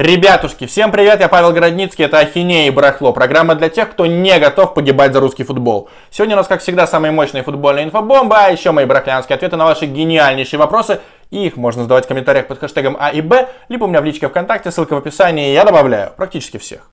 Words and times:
Ребятушки, 0.00 0.66
всем 0.66 0.92
привет, 0.92 1.20
я 1.20 1.28
Павел 1.28 1.52
Городницкий, 1.52 2.06
это 2.06 2.20
Ахинея 2.20 2.68
и 2.68 2.70
Барахло, 2.70 3.12
программа 3.12 3.54
для 3.54 3.68
тех, 3.68 3.90
кто 3.90 4.06
не 4.06 4.38
готов 4.38 4.72
погибать 4.72 5.12
за 5.12 5.20
русский 5.20 5.44
футбол. 5.44 5.90
Сегодня 6.10 6.36
у 6.36 6.38
нас, 6.38 6.46
как 6.46 6.62
всегда, 6.62 6.86
самые 6.86 7.12
мощные 7.12 7.42
футбольные 7.42 7.84
инфобомба, 7.84 8.46
а 8.46 8.48
еще 8.48 8.70
мои 8.70 8.86
барахлянские 8.86 9.36
ответы 9.36 9.58
на 9.58 9.66
ваши 9.66 9.84
гениальнейшие 9.84 10.58
вопросы, 10.58 11.00
и 11.30 11.44
их 11.44 11.58
можно 11.58 11.82
задавать 11.82 12.06
в 12.06 12.08
комментариях 12.08 12.46
под 12.46 12.60
хэштегом 12.60 12.96
А 12.98 13.10
и 13.10 13.20
Б, 13.20 13.50
либо 13.68 13.84
у 13.84 13.88
меня 13.88 14.00
в 14.00 14.06
личке 14.06 14.26
ВКонтакте, 14.26 14.70
ссылка 14.70 14.94
в 14.94 14.96
описании, 14.96 15.52
я 15.52 15.66
добавляю 15.66 16.12
практически 16.16 16.56
всех. 16.56 16.88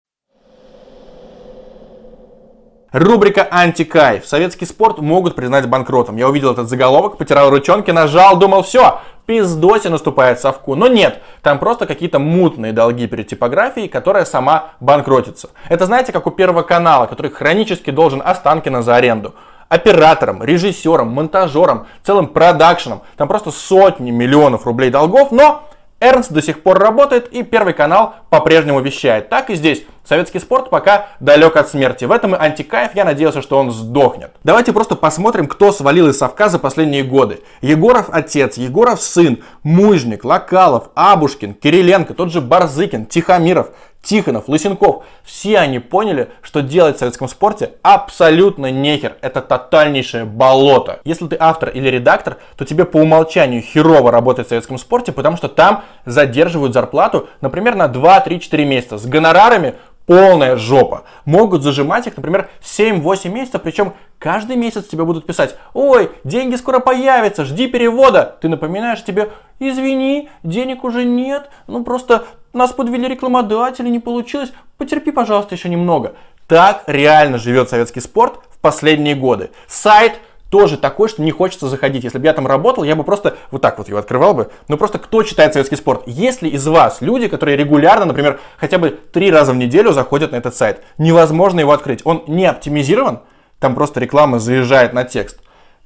Рубрика 2.92 3.48
«Антикайф». 3.50 4.26
Советский 4.26 4.66
спорт 4.66 5.00
могут 5.00 5.36
признать 5.36 5.66
банкротом. 5.68 6.18
Я 6.18 6.28
увидел 6.28 6.52
этот 6.52 6.68
заголовок, 6.68 7.18
потирал 7.18 7.52
ручонки, 7.52 7.92
нажал, 7.92 8.38
думал, 8.38 8.64
все, 8.64 9.00
пиздоте 9.28 9.90
наступает 9.90 10.40
совку. 10.40 10.74
Но 10.74 10.88
нет, 10.88 11.22
там 11.44 11.60
просто 11.60 11.86
какие-то 11.86 12.18
мутные 12.18 12.74
долги 12.74 13.06
перед 13.06 13.28
типографией, 13.28 13.88
которая 13.88 14.26
сама 14.26 14.72
банкротится. 14.80 15.50
Это 15.70 15.86
знаете, 15.86 16.12
как 16.12 16.26
у 16.26 16.32
Первого 16.32 16.64
канала, 16.64 17.06
который 17.06 17.30
хронически 17.30 17.92
должен 17.92 18.24
Останкина 18.26 18.82
за 18.82 18.96
аренду 18.96 19.36
оператором, 19.70 20.42
режиссером, 20.44 21.10
монтажером, 21.10 21.88
целым 22.02 22.28
продакшеном. 22.28 23.02
Там 23.18 23.28
просто 23.28 23.52
сотни 23.52 24.12
миллионов 24.12 24.66
рублей 24.66 24.90
долгов, 24.90 25.34
но 25.34 25.68
Эрнст 26.00 26.32
до 26.32 26.42
сих 26.42 26.62
пор 26.62 26.78
работает 26.78 27.28
и 27.34 27.42
Первый 27.44 27.74
канал 27.74 28.16
по-прежнему 28.30 28.80
вещает. 28.82 29.30
Так 29.30 29.50
и 29.50 29.56
здесь. 29.56 29.84
Советский 30.04 30.40
спорт 30.40 30.70
пока 30.70 31.08
далек 31.20 31.58
от 31.58 31.70
смерти. 31.70 32.06
В 32.06 32.12
этом 32.12 32.34
и 32.34 32.38
антикайф, 32.38 32.92
я 32.96 33.04
надеялся, 33.04 33.42
что 33.42 33.58
он 33.58 33.72
сдохнет. 33.72 34.32
Давайте 34.44 34.72
просто 34.72 34.96
посмотрим, 34.96 35.48
кто 35.48 35.72
свалил 35.72 36.08
из 36.08 36.18
совка 36.18 36.48
за 36.48 36.60
последние 36.60 37.04
годы. 37.04 37.42
Егоров 37.62 38.06
отец, 38.12 38.58
Егоров 38.58 39.02
сын, 39.02 39.44
Мужник, 39.64 40.24
Локалов, 40.24 40.92
Абушкин, 40.96 41.56
Кириленко, 41.56 42.14
тот 42.14 42.32
же 42.32 42.40
Барзыкин, 42.40 43.08
Тихомиров, 43.08 43.72
Тихонов, 44.08 44.48
Лысенков. 44.48 45.04
Все 45.26 45.60
они 45.60 45.80
поняли, 45.80 46.30
что 46.42 46.62
делать 46.62 46.96
в 46.96 47.00
советском 47.00 47.28
спорте 47.28 47.72
абсолютно 47.82 48.72
нехер. 48.72 49.18
Это 49.20 49.42
тотальнейшее 49.42 50.24
болото. 50.24 51.02
Если 51.04 51.28
ты 51.28 51.36
автор 51.38 51.68
или 51.70 51.90
редактор, 51.90 52.38
то 52.56 52.64
тебе 52.64 52.86
по 52.86 52.98
умолчанию 52.98 53.62
херово 53.62 54.10
работать 54.14 54.46
в 54.46 54.50
советском 54.50 54.78
спорте, 54.78 55.12
потому 55.12 55.36
что 55.36 55.50
там 55.50 55.84
задерживают 56.06 56.72
зарплату, 56.72 57.28
например, 57.42 57.76
на 57.76 57.90
2, 57.90 58.22
3, 58.22 58.40
4 58.40 58.64
месяца. 58.66 58.98
С 58.98 59.06
гонорарами 59.06 59.76
полная 60.08 60.56
жопа. 60.56 61.04
Могут 61.26 61.62
зажимать 61.62 62.08
их, 62.08 62.18
например, 62.18 62.50
7-8 62.64 63.30
месяцев, 63.30 63.62
причем 63.62 63.94
каждый 64.18 64.56
месяц 64.56 64.88
тебе 64.88 65.04
будут 65.04 65.28
писать, 65.28 65.56
ой, 65.76 66.10
деньги 66.24 66.56
скоро 66.56 66.80
появятся, 66.80 67.46
жди 67.46 67.68
перевода. 67.68 68.38
Ты 68.42 68.48
напоминаешь 68.48 69.04
тебе, 69.04 69.30
извини, 69.60 70.30
денег 70.42 70.84
уже 70.84 71.04
нет, 71.04 71.52
ну 71.68 71.84
просто 71.84 72.26
нас 72.54 72.72
подвели 72.72 73.08
рекламодатели, 73.08 73.90
не 73.90 74.00
получилось, 74.00 74.52
потерпи, 74.78 75.12
пожалуйста, 75.12 75.54
еще 75.54 75.70
немного. 75.70 76.16
Так 76.48 76.84
реально 76.88 77.38
живет 77.38 77.70
советский 77.70 78.00
спорт 78.00 78.40
в 78.50 78.60
последние 78.60 79.16
годы. 79.16 79.52
Сайт 79.68 80.20
тоже 80.50 80.78
такой, 80.78 81.10
что 81.10 81.22
не 81.22 81.32
хочется 81.32 81.68
заходить. 81.68 82.04
Если 82.04 82.18
бы 82.18 82.26
я 82.26 82.34
там 82.34 82.48
работал, 82.48 82.84
я 82.84 82.96
бы 82.96 83.04
просто 83.04 83.38
вот 83.52 83.62
так 83.62 83.78
вот 83.78 83.88
его 83.88 83.98
открывал 83.98 84.34
бы. 84.34 84.50
Ну 84.68 84.78
просто 84.78 85.00
кто 85.00 85.24
читает 85.24 85.54
советский 85.54 85.76
спорт? 85.76 86.04
Есть 86.06 86.42
ли 86.42 86.50
из 86.50 86.66
вас 86.68 87.02
люди, 87.02 87.28
которые 87.28 87.58
регулярно, 87.58 88.06
например, 88.06 88.40
хотя 88.58 88.78
бы 88.78 88.90
три 88.90 89.32
раза 89.32 89.54
в 89.54 89.58
неделю 89.58 89.92
заходят 89.92 90.32
на 90.32 90.38
этот 90.38 90.56
сайт? 90.56 90.82
Невозможно 90.98 91.60
его 91.60 91.72
открыть. 91.72 92.02
Он 92.06 92.24
не 92.28 92.46
оптимизирован, 92.46 93.22
там 93.60 93.76
просто 93.76 94.00
реклама 94.00 94.40
заезжает 94.40 94.94
на 94.94 95.04
текст. 95.04 95.40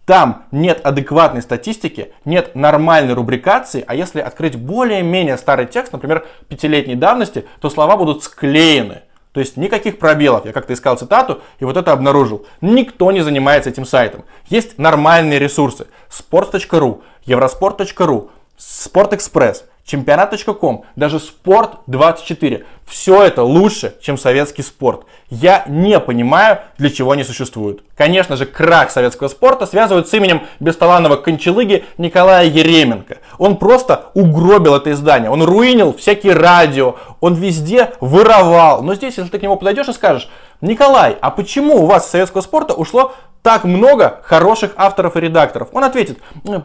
Там 0.05 0.45
нет 0.51 0.81
адекватной 0.83 1.41
статистики, 1.41 2.11
нет 2.25 2.55
нормальной 2.55 3.13
рубрикации, 3.13 3.83
а 3.87 3.95
если 3.95 4.19
открыть 4.19 4.55
более-менее 4.55 5.37
старый 5.37 5.67
текст, 5.67 5.93
например, 5.93 6.25
пятилетней 6.49 6.95
давности, 6.95 7.45
то 7.61 7.69
слова 7.69 7.95
будут 7.97 8.23
склеены. 8.23 9.03
То 9.33 9.39
есть 9.39 9.55
никаких 9.55 9.97
пробелов. 9.97 10.45
Я 10.45 10.51
как-то 10.51 10.73
искал 10.73 10.97
цитату 10.97 11.41
и 11.59 11.65
вот 11.65 11.77
это 11.77 11.93
обнаружил. 11.93 12.45
Никто 12.59 13.11
не 13.11 13.21
занимается 13.21 13.69
этим 13.69 13.85
сайтом. 13.85 14.25
Есть 14.47 14.77
нормальные 14.77 15.39
ресурсы. 15.39 15.87
sports.ru, 16.09 17.01
eurosport.ru, 17.25 18.29
Спортэкспресс, 18.57 19.65
чемпионат.ком, 19.85 20.85
даже 20.95 21.17
Спорт24. 21.17 22.63
Все 22.85 23.23
это 23.23 23.43
лучше, 23.43 23.95
чем 24.01 24.17
советский 24.17 24.63
спорт. 24.63 25.05
Я 25.29 25.63
не 25.67 25.97
понимаю, 25.99 26.59
для 26.77 26.89
чего 26.89 27.11
они 27.11 27.23
существуют. 27.23 27.83
Конечно 27.95 28.35
же, 28.35 28.45
крах 28.45 28.91
советского 28.91 29.29
спорта 29.29 29.65
связывают 29.65 30.09
с 30.09 30.13
именем 30.13 30.41
бесталанного 30.59 31.15
кончалыги 31.15 31.85
Николая 31.97 32.45
Еременко. 32.45 33.19
Он 33.37 33.55
просто 33.57 34.07
угробил 34.13 34.75
это 34.75 34.91
издание, 34.91 35.29
он 35.29 35.41
руинил 35.41 35.95
всякие 35.95 36.33
радио, 36.33 36.95
он 37.21 37.35
везде 37.35 37.91
воровал. 38.01 38.83
Но 38.83 38.93
здесь, 38.95 39.17
если 39.17 39.29
ты 39.29 39.39
к 39.39 39.41
нему 39.41 39.55
подойдешь 39.55 39.87
и 39.87 39.93
скажешь, 39.93 40.29
Николай, 40.59 41.17
а 41.21 41.31
почему 41.31 41.83
у 41.83 41.85
вас 41.85 42.05
из 42.05 42.11
советского 42.11 42.41
спорта 42.41 42.73
ушло 42.73 43.13
так 43.41 43.63
много 43.63 44.19
хороших 44.23 44.73
авторов 44.75 45.17
и 45.17 45.19
редакторов? 45.19 45.69
Он 45.73 45.83
ответит, 45.83 46.19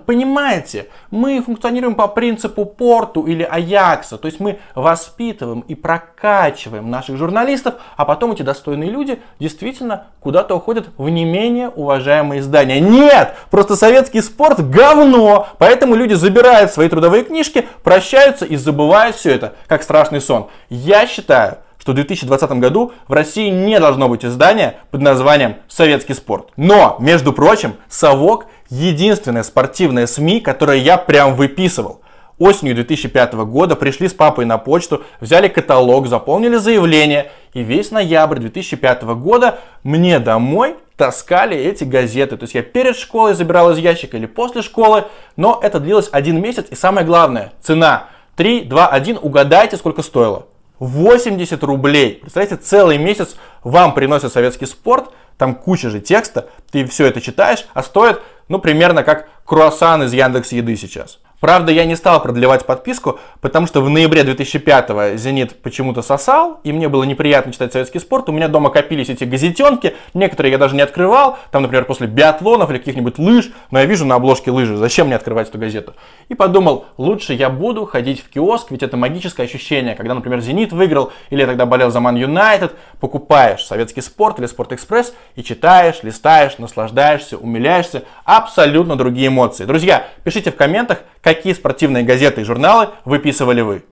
понимаете, 0.04 0.88
мы 1.10 1.42
функционируем 1.42 1.94
по 1.94 2.08
принципу 2.08 2.64
Порту 2.64 3.24
или 3.24 3.42
Аякса, 3.42 4.18
то 4.18 4.26
есть 4.26 4.40
мы 4.40 4.58
воспитываем 4.74 5.60
и 5.60 5.74
прокачиваем 5.74 6.90
наших 6.90 7.16
журналистов, 7.16 7.74
а 7.96 8.04
потом 8.04 8.32
эти 8.32 8.42
достойные 8.42 8.90
люди 8.90 9.20
действительно 9.38 10.08
куда-то 10.20 10.54
уходят 10.54 10.88
в 10.96 11.08
не 11.08 11.24
менее 11.24 11.68
уважаемые 11.68 12.40
издания. 12.40 12.80
Нет, 12.80 13.34
просто 13.50 13.76
советский 13.76 14.20
спорт 14.20 14.60
говно, 14.68 15.48
поэтому 15.58 15.94
люди 15.94 16.14
забирают 16.14 16.72
свои 16.72 16.88
трудовые 16.88 17.24
книжки, 17.24 17.66
прощаются 17.82 18.44
и 18.44 18.56
забывают 18.56 19.16
все 19.16 19.34
это, 19.34 19.54
как 19.66 19.82
страшный 19.82 20.20
сон. 20.20 20.48
Я 20.68 21.06
считаю, 21.06 21.58
что 21.86 21.92
в 21.92 21.94
2020 21.94 22.50
году 22.58 22.90
в 23.06 23.12
России 23.12 23.48
не 23.48 23.78
должно 23.78 24.08
быть 24.08 24.24
издания 24.24 24.80
под 24.90 25.02
названием 25.02 25.54
«Советский 25.68 26.14
спорт». 26.14 26.48
Но, 26.56 26.96
между 26.98 27.32
прочим, 27.32 27.74
«Совок»— 27.88 28.46
единственная 28.70 29.44
спортивная 29.44 30.08
СМИ, 30.08 30.40
которое 30.40 30.78
я 30.78 30.96
прям 30.96 31.36
выписывал. 31.36 32.00
Осенью 32.40 32.74
2005 32.74 33.34
года 33.44 33.76
пришли 33.76 34.08
с 34.08 34.14
папой 34.14 34.46
на 34.46 34.58
почту, 34.58 35.04
взяли 35.20 35.46
каталог, 35.46 36.08
заполнили 36.08 36.56
заявление, 36.56 37.30
и 37.54 37.62
весь 37.62 37.92
ноябрь 37.92 38.40
2005 38.40 39.04
года 39.04 39.60
мне 39.84 40.18
домой 40.18 40.74
таскали 40.96 41.56
эти 41.56 41.84
газеты. 41.84 42.36
То 42.36 42.46
есть 42.46 42.54
я 42.56 42.62
перед 42.62 42.96
школой 42.96 43.34
забирал 43.34 43.70
из 43.70 43.78
ящика 43.78 44.16
или 44.16 44.26
после 44.26 44.62
школы, 44.62 45.04
но 45.36 45.60
это 45.62 45.78
длилось 45.78 46.08
один 46.10 46.42
месяц, 46.42 46.66
и 46.68 46.74
самое 46.74 47.06
главное, 47.06 47.52
цена 47.62 48.08
3, 48.34 48.62
2, 48.62 48.88
1, 48.88 49.18
угадайте, 49.22 49.76
сколько 49.76 50.02
стоило. 50.02 50.46
80 50.78 51.62
рублей. 51.62 52.18
Представляете, 52.20 52.56
целый 52.56 52.98
месяц 52.98 53.36
вам 53.62 53.94
приносят 53.94 54.32
советский 54.32 54.66
спорт, 54.66 55.10
там 55.38 55.54
куча 55.54 55.90
же 55.90 56.00
текста, 56.00 56.48
ты 56.70 56.86
все 56.86 57.06
это 57.06 57.20
читаешь, 57.20 57.66
а 57.74 57.82
стоит, 57.82 58.20
ну, 58.48 58.58
примерно 58.58 59.02
как 59.02 59.28
круассан 59.44 60.02
из 60.02 60.12
Яндекс 60.12 60.52
Еды 60.52 60.76
сейчас. 60.76 61.20
Правда, 61.40 61.70
я 61.70 61.84
не 61.84 61.96
стал 61.96 62.22
продлевать 62.22 62.64
подписку, 62.64 63.20
потому 63.42 63.66
что 63.66 63.82
в 63.82 63.90
ноябре 63.90 64.22
2005-го 64.22 65.16
«Зенит» 65.18 65.60
почему-то 65.60 66.00
сосал, 66.00 66.60
и 66.64 66.72
мне 66.72 66.88
было 66.88 67.04
неприятно 67.04 67.52
читать 67.52 67.72
советский 67.72 67.98
спорт. 67.98 68.30
У 68.30 68.32
меня 68.32 68.48
дома 68.48 68.70
копились 68.70 69.10
эти 69.10 69.24
газетенки, 69.24 69.94
некоторые 70.14 70.52
я 70.52 70.58
даже 70.58 70.74
не 70.74 70.80
открывал, 70.80 71.38
там, 71.50 71.62
например, 71.62 71.84
после 71.84 72.06
биатлонов 72.06 72.70
или 72.70 72.78
каких-нибудь 72.78 73.18
лыж, 73.18 73.50
но 73.70 73.80
я 73.80 73.84
вижу 73.84 74.06
на 74.06 74.14
обложке 74.14 74.50
лыжи, 74.50 74.76
зачем 74.76 75.08
мне 75.08 75.16
открывать 75.16 75.50
эту 75.50 75.58
газету? 75.58 75.94
И 76.28 76.34
подумал, 76.34 76.86
лучше 76.96 77.34
я 77.34 77.50
буду 77.50 77.84
ходить 77.84 78.20
в 78.20 78.30
киоск, 78.30 78.70
ведь 78.70 78.82
это 78.82 78.96
магическое 78.96 79.42
ощущение, 79.42 79.94
когда, 79.94 80.14
например, 80.14 80.40
«Зенит» 80.40 80.72
выиграл, 80.72 81.12
или 81.28 81.40
я 81.40 81.46
тогда 81.46 81.66
болел 81.66 81.90
за 81.90 82.00
«Ман 82.00 82.16
Юнайтед», 82.16 82.74
покупаешь 82.98 83.62
советский 83.62 84.00
спорт 84.00 84.38
или 84.38 84.46
«Спортэкспресс» 84.46 85.12
и 85.34 85.42
читаешь, 85.42 86.02
листаешь, 86.02 86.56
наслаждаешься, 86.56 87.36
умиляешься, 87.36 88.04
абсолютно 88.24 88.96
другие 88.96 89.28
эмоции. 89.28 89.66
Друзья, 89.66 90.06
пишите 90.24 90.50
в 90.50 90.56
комментах, 90.56 91.02
какие 91.26 91.54
спортивные 91.54 92.04
газеты 92.04 92.42
и 92.42 92.44
журналы 92.44 92.90
выписывали 93.04 93.60
вы. 93.60 93.84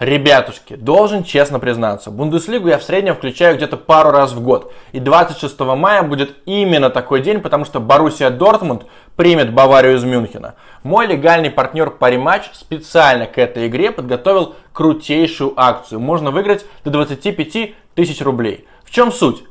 Ребятушки, 0.00 0.74
должен 0.74 1.22
честно 1.22 1.60
признаться, 1.60 2.10
Бундеслигу 2.10 2.66
я 2.66 2.78
в 2.78 2.82
среднем 2.82 3.14
включаю 3.14 3.56
где-то 3.56 3.76
пару 3.76 4.10
раз 4.10 4.32
в 4.32 4.42
год. 4.42 4.72
И 4.90 4.98
26 4.98 5.60
мая 5.60 6.02
будет 6.02 6.34
именно 6.46 6.90
такой 6.90 7.20
день, 7.22 7.40
потому 7.40 7.64
что 7.64 7.78
Боруссия 7.78 8.28
Дортмунд 8.28 8.86
примет 9.14 9.54
Баварию 9.54 9.94
из 9.94 10.02
Мюнхена. 10.02 10.56
Мой 10.82 11.06
легальный 11.06 11.52
партнер 11.52 11.90
Париматч 11.90 12.50
специально 12.54 13.26
к 13.26 13.38
этой 13.38 13.68
игре 13.68 13.92
подготовил 13.92 14.56
крутейшую 14.72 15.54
акцию. 15.56 16.00
Можно 16.00 16.32
выиграть 16.32 16.66
до 16.82 16.90
25 16.90 17.74
тысяч 17.94 18.20
рублей. 18.20 18.66
В 18.82 18.90
чем 18.90 19.12
суть? 19.12 19.44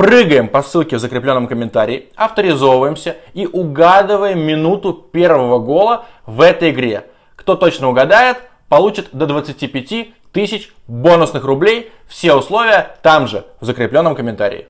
Прыгаем 0.00 0.48
по 0.48 0.62
ссылке 0.62 0.96
в 0.96 0.98
закрепленном 0.98 1.46
комментарии, 1.46 2.08
авторизовываемся 2.16 3.18
и 3.34 3.46
угадываем 3.46 4.40
минуту 4.40 4.94
первого 4.94 5.58
гола 5.58 6.06
в 6.24 6.40
этой 6.40 6.70
игре. 6.70 7.04
Кто 7.36 7.54
точно 7.54 7.90
угадает, 7.90 8.38
получит 8.70 9.10
до 9.12 9.26
25 9.26 10.14
тысяч 10.32 10.72
бонусных 10.86 11.44
рублей. 11.44 11.92
Все 12.08 12.34
условия 12.34 12.96
там 13.02 13.28
же, 13.28 13.44
в 13.60 13.66
закрепленном 13.66 14.14
комментарии. 14.14 14.68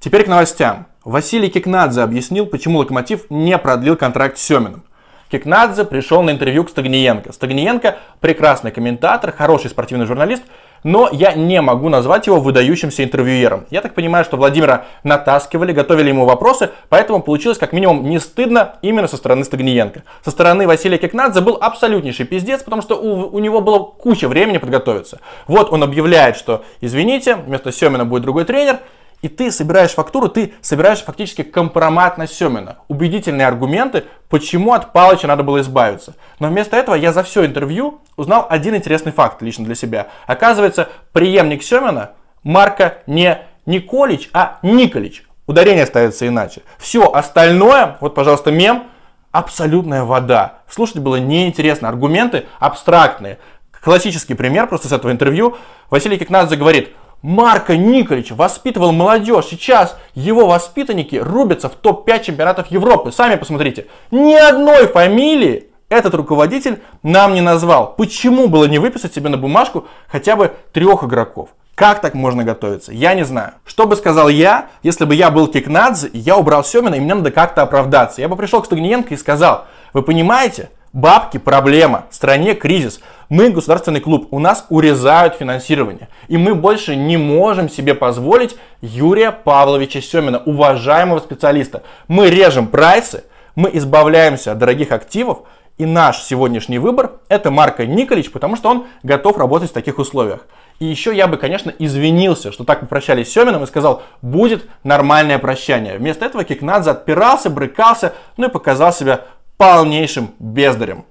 Теперь 0.00 0.24
к 0.24 0.28
новостям. 0.28 0.86
Василий 1.04 1.50
Кикнадзе 1.50 2.00
объяснил, 2.00 2.46
почему 2.46 2.78
Локомотив 2.78 3.26
не 3.28 3.58
продлил 3.58 3.96
контракт 3.96 4.38
с 4.38 4.42
Семиным. 4.42 4.84
Кикнадзе 5.30 5.84
пришел 5.84 6.22
на 6.22 6.30
интервью 6.30 6.64
к 6.64 6.70
Стагниенко. 6.70 7.32
Стагниенко 7.32 7.98
прекрасный 8.20 8.72
комментатор, 8.72 9.30
хороший 9.30 9.68
спортивный 9.68 10.06
журналист, 10.06 10.42
но 10.84 11.08
я 11.12 11.32
не 11.32 11.60
могу 11.60 11.88
назвать 11.88 12.26
его 12.26 12.40
выдающимся 12.40 13.04
интервьюером. 13.04 13.66
Я 13.70 13.80
так 13.80 13.94
понимаю, 13.94 14.24
что 14.24 14.36
Владимира 14.36 14.86
натаскивали, 15.04 15.72
готовили 15.72 16.08
ему 16.08 16.24
вопросы, 16.24 16.70
поэтому 16.88 17.22
получилось 17.22 17.58
как 17.58 17.72
минимум 17.72 18.08
не 18.08 18.18
стыдно 18.18 18.76
именно 18.82 19.08
со 19.08 19.16
стороны 19.16 19.44
Стагниенко. 19.44 20.02
Со 20.24 20.30
стороны 20.30 20.66
Василия 20.66 20.98
Кикнадзе 20.98 21.40
был 21.40 21.58
абсолютнейший 21.60 22.26
пиздец, 22.26 22.62
потому 22.62 22.82
что 22.82 22.96
у, 22.96 23.28
у 23.34 23.38
него 23.38 23.60
было 23.60 23.78
куча 23.78 24.28
времени 24.28 24.58
подготовиться. 24.58 25.20
Вот 25.46 25.72
он 25.72 25.82
объявляет, 25.82 26.36
что 26.36 26.64
извините, 26.80 27.36
вместо 27.36 27.72
Семина 27.72 28.04
будет 28.04 28.22
другой 28.22 28.44
тренер, 28.44 28.78
и 29.22 29.28
ты 29.28 29.50
собираешь 29.50 29.92
фактуру, 29.92 30.28
ты 30.28 30.54
собираешь 30.60 31.02
фактически 31.02 31.42
компромат 31.42 32.18
на 32.18 32.26
Семина. 32.26 32.78
Убедительные 32.88 33.46
аргументы, 33.46 34.04
почему 34.28 34.72
от 34.72 34.92
Палыча 34.92 35.26
надо 35.26 35.42
было 35.42 35.60
избавиться. 35.60 36.14
Но 36.38 36.48
вместо 36.48 36.76
этого 36.76 36.94
я 36.94 37.12
за 37.12 37.22
все 37.22 37.44
интервью 37.44 38.00
узнал 38.16 38.46
один 38.48 38.74
интересный 38.74 39.12
факт 39.12 39.42
лично 39.42 39.64
для 39.64 39.74
себя. 39.74 40.08
Оказывается, 40.26 40.88
преемник 41.12 41.62
Семина 41.62 42.12
Марка 42.42 42.98
не 43.06 43.38
Николич, 43.66 44.30
а 44.32 44.58
Николич. 44.62 45.24
Ударение 45.46 45.84
ставится 45.84 46.26
иначе. 46.26 46.62
Все 46.78 47.10
остальное, 47.12 47.96
вот, 48.00 48.14
пожалуйста, 48.14 48.50
мем, 48.50 48.84
абсолютная 49.32 50.04
вода. 50.04 50.60
Слушать 50.68 50.98
было 50.98 51.16
неинтересно. 51.16 51.88
Аргументы 51.88 52.46
абстрактные. 52.58 53.38
Классический 53.82 54.34
пример 54.34 54.66
просто 54.66 54.88
с 54.88 54.92
этого 54.92 55.10
интервью. 55.10 55.56
Василий 55.90 56.18
Кикнадзе 56.18 56.56
говорит, 56.56 56.90
Марко 57.22 57.76
Николич 57.76 58.30
воспитывал 58.30 58.92
молодежь. 58.92 59.46
Сейчас 59.46 59.96
его 60.14 60.46
воспитанники 60.46 61.16
рубятся 61.16 61.68
в 61.68 61.74
топ-5 61.74 62.24
чемпионатов 62.24 62.68
Европы. 62.68 63.12
Сами 63.12 63.36
посмотрите. 63.36 63.86
Ни 64.10 64.34
одной 64.34 64.86
фамилии 64.86 65.68
этот 65.88 66.14
руководитель 66.14 66.80
нам 67.02 67.34
не 67.34 67.40
назвал. 67.40 67.94
Почему 67.94 68.48
было 68.48 68.64
не 68.64 68.78
выписать 68.78 69.12
себе 69.12 69.28
на 69.28 69.36
бумажку 69.36 69.86
хотя 70.08 70.36
бы 70.36 70.54
трех 70.72 71.04
игроков? 71.04 71.50
Как 71.74 72.00
так 72.00 72.14
можно 72.14 72.44
готовиться? 72.44 72.92
Я 72.92 73.14
не 73.14 73.24
знаю. 73.24 73.52
Что 73.64 73.86
бы 73.86 73.96
сказал 73.96 74.28
я, 74.28 74.68
если 74.82 75.04
бы 75.04 75.14
я 75.14 75.30
был 75.30 75.46
Кикнадзе, 75.46 76.10
я 76.12 76.36
убрал 76.36 76.62
Семина, 76.62 76.94
и 76.94 77.00
мне 77.00 77.14
надо 77.14 77.30
как-то 77.30 77.62
оправдаться. 77.62 78.20
Я 78.20 78.28
бы 78.28 78.36
пришел 78.36 78.60
к 78.60 78.66
Стагниенко 78.66 79.14
и 79.14 79.16
сказал, 79.16 79.64
вы 79.94 80.02
понимаете, 80.02 80.70
Бабки– 80.92 81.38
проблема, 81.38 82.06
в 82.10 82.14
стране 82.16 82.54
кризис. 82.54 83.00
Мы 83.30 83.50
государственный 83.50 84.00
клуб, 84.00 84.26
у 84.32 84.40
нас 84.40 84.66
урезают 84.70 85.36
финансирование. 85.36 86.08
И 86.26 86.36
мы 86.36 86.56
больше 86.56 86.96
не 86.96 87.16
можем 87.16 87.68
себе 87.68 87.94
позволить 87.94 88.56
Юрия 88.80 89.30
Павловича 89.30 90.00
Семина, 90.00 90.42
уважаемого 90.44 91.20
специалиста. 91.20 91.84
Мы 92.08 92.28
режем 92.28 92.66
прайсы, 92.66 93.22
мы 93.54 93.70
избавляемся 93.72 94.50
от 94.50 94.58
дорогих 94.58 94.90
активов, 94.90 95.42
и 95.78 95.86
наш 95.86 96.24
сегодняшний 96.24 96.80
выбор– 96.80 97.20
это 97.28 97.52
Марко 97.52 97.86
Николич, 97.86 98.32
потому 98.32 98.56
что 98.56 98.68
он 98.68 98.86
готов 99.04 99.38
работать 99.38 99.70
в 99.70 99.74
таких 99.74 100.00
условиях. 100.00 100.48
И 100.80 100.86
еще 100.86 101.14
я 101.14 101.28
бы, 101.28 101.36
конечно, 101.36 101.72
извинился, 101.78 102.50
что 102.50 102.64
так 102.64 102.80
попрощались 102.80 103.28
с 103.28 103.32
Семиным 103.32 103.62
и 103.62 103.68
сказал, 103.68 104.02
будет 104.22 104.66
нормальное 104.82 105.38
прощание. 105.38 105.98
Вместо 105.98 106.26
этого 106.26 106.42
Кикнадзе 106.42 106.90
отпирался, 106.90 107.48
брыкался, 107.48 108.12
ну 108.36 108.48
и 108.48 108.50
показал 108.50 108.92
себя 108.92 109.20
полнейшим 109.56 110.34
бездарем. 110.40 111.04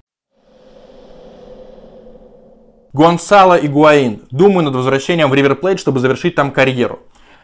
Гонсало 2.92 3.54
Игуаин. 3.54 4.24
Думает 4.31 4.64
над 4.66 4.74
возвращением 4.74 5.30
в 5.30 5.34
Ривер 5.36 5.56
Плейт, 5.56 5.80
чтобы 5.80 6.00
завершить 6.00 6.34
там 6.34 6.52
карьеру. 6.52 7.00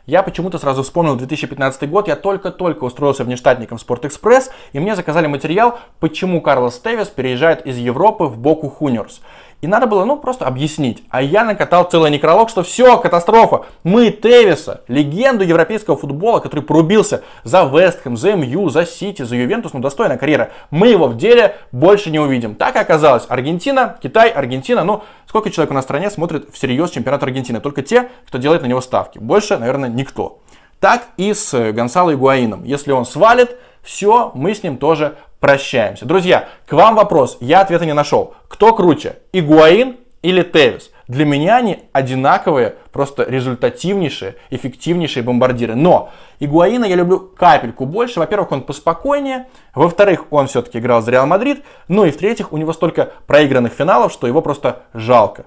Я 0.07 0.23
почему-то 0.23 0.57
сразу 0.57 0.81
вспомнил 0.81 1.15
2015 1.15 1.87
год, 1.87 2.07
я 2.07 2.15
только-только 2.15 2.83
устроился 2.83 3.23
внештатником 3.23 3.77
Спортэкспресс, 3.77 4.49
и 4.73 4.79
мне 4.79 4.95
заказали 4.95 5.27
материал, 5.27 5.77
почему 5.99 6.41
Карлос 6.41 6.79
Тевис 6.79 7.09
переезжает 7.09 7.65
из 7.65 7.77
Европы 7.77 8.25
в 8.25 8.39
Боку 8.39 8.69
Хуниорс. 8.69 9.21
И 9.61 9.67
надо 9.67 9.87
было, 9.87 10.05
ну, 10.05 10.17
просто 10.17 10.45
объяснить. 10.45 11.03
А 11.09 11.21
я 11.21 11.43
накатал 11.43 11.85
целый 11.85 12.11
некролог, 12.11 12.49
что 12.49 12.61
все, 12.61 12.97
катастрофа. 12.97 13.65
Мы 13.83 14.11
Тевиса, 14.11 14.81
легенду 14.87 15.43
европейского 15.43 15.97
футбола, 15.97 16.39
который 16.39 16.61
порубился 16.61 17.23
за 17.43 17.63
Вестхэм, 17.63 18.17
за 18.17 18.35
МЮ, 18.35 18.69
за 18.69 18.85
Сити, 18.85 19.23
за 19.23 19.35
Ювентус, 19.35 19.73
ну, 19.73 19.79
достойная 19.79 20.17
карьера. 20.17 20.51
Мы 20.71 20.89
его 20.89 21.07
в 21.07 21.17
деле 21.17 21.55
больше 21.71 22.11
не 22.11 22.19
увидим. 22.19 22.55
Так 22.55 22.75
и 22.75 22.79
оказалось. 22.79 23.25
Аргентина, 23.27 23.97
Китай, 24.01 24.29
Аргентина. 24.29 24.83
Ну, 24.83 25.03
сколько 25.25 25.49
человек 25.49 25.71
у 25.71 25.73
нас 25.73 25.85
в 25.85 25.87
стране 25.87 26.11
смотрит 26.11 26.53
всерьез 26.53 26.91
чемпионат 26.91 27.23
Аргентины? 27.23 27.59
Только 27.59 27.81
те, 27.81 28.09
кто 28.27 28.37
делает 28.37 28.61
на 28.61 28.67
него 28.67 28.81
ставки. 28.81 29.17
Больше, 29.17 29.57
наверное, 29.57 29.89
никто. 29.89 30.39
Так 30.79 31.07
и 31.17 31.33
с 31.33 31.71
Гонсало 31.71 32.13
Игуаином. 32.13 32.63
Если 32.63 32.91
он 32.91 33.05
свалит, 33.05 33.57
все, 33.81 34.31
мы 34.33 34.53
с 34.53 34.63
ним 34.63 34.77
тоже 34.77 35.15
прощаемся. 35.39 36.05
Друзья, 36.05 36.49
к 36.67 36.73
вам 36.73 36.95
вопрос, 36.95 37.37
я 37.39 37.61
ответа 37.61 37.85
не 37.85 37.93
нашел. 37.93 38.33
Кто 38.47 38.73
круче, 38.73 39.17
Игуаин 39.33 39.97
или 40.21 40.41
Тевис? 40.41 40.91
Для 41.07 41.23
меня 41.23 41.57
они 41.57 41.83
одинаковые, 41.93 42.75
просто 42.91 43.23
результативнейшие, 43.23 44.35
эффективнейшие 44.49 45.21
бомбардиры. 45.21 45.75
Но 45.75 46.09
Игуаина 46.39 46.85
я 46.85 46.95
люблю 46.95 47.19
капельку 47.19 47.85
больше. 47.85 48.19
Во-первых, 48.19 48.51
он 48.51 48.63
поспокойнее. 48.63 49.45
Во-вторых, 49.75 50.25
он 50.31 50.47
все-таки 50.47 50.79
играл 50.79 51.03
за 51.03 51.11
Реал 51.11 51.27
Мадрид. 51.27 51.63
Ну 51.87 52.05
и 52.05 52.11
в-третьих, 52.11 52.51
у 52.53 52.57
него 52.57 52.73
столько 52.73 53.11
проигранных 53.27 53.73
финалов, 53.73 54.11
что 54.11 54.25
его 54.25 54.41
просто 54.41 54.83
жалко. 54.93 55.45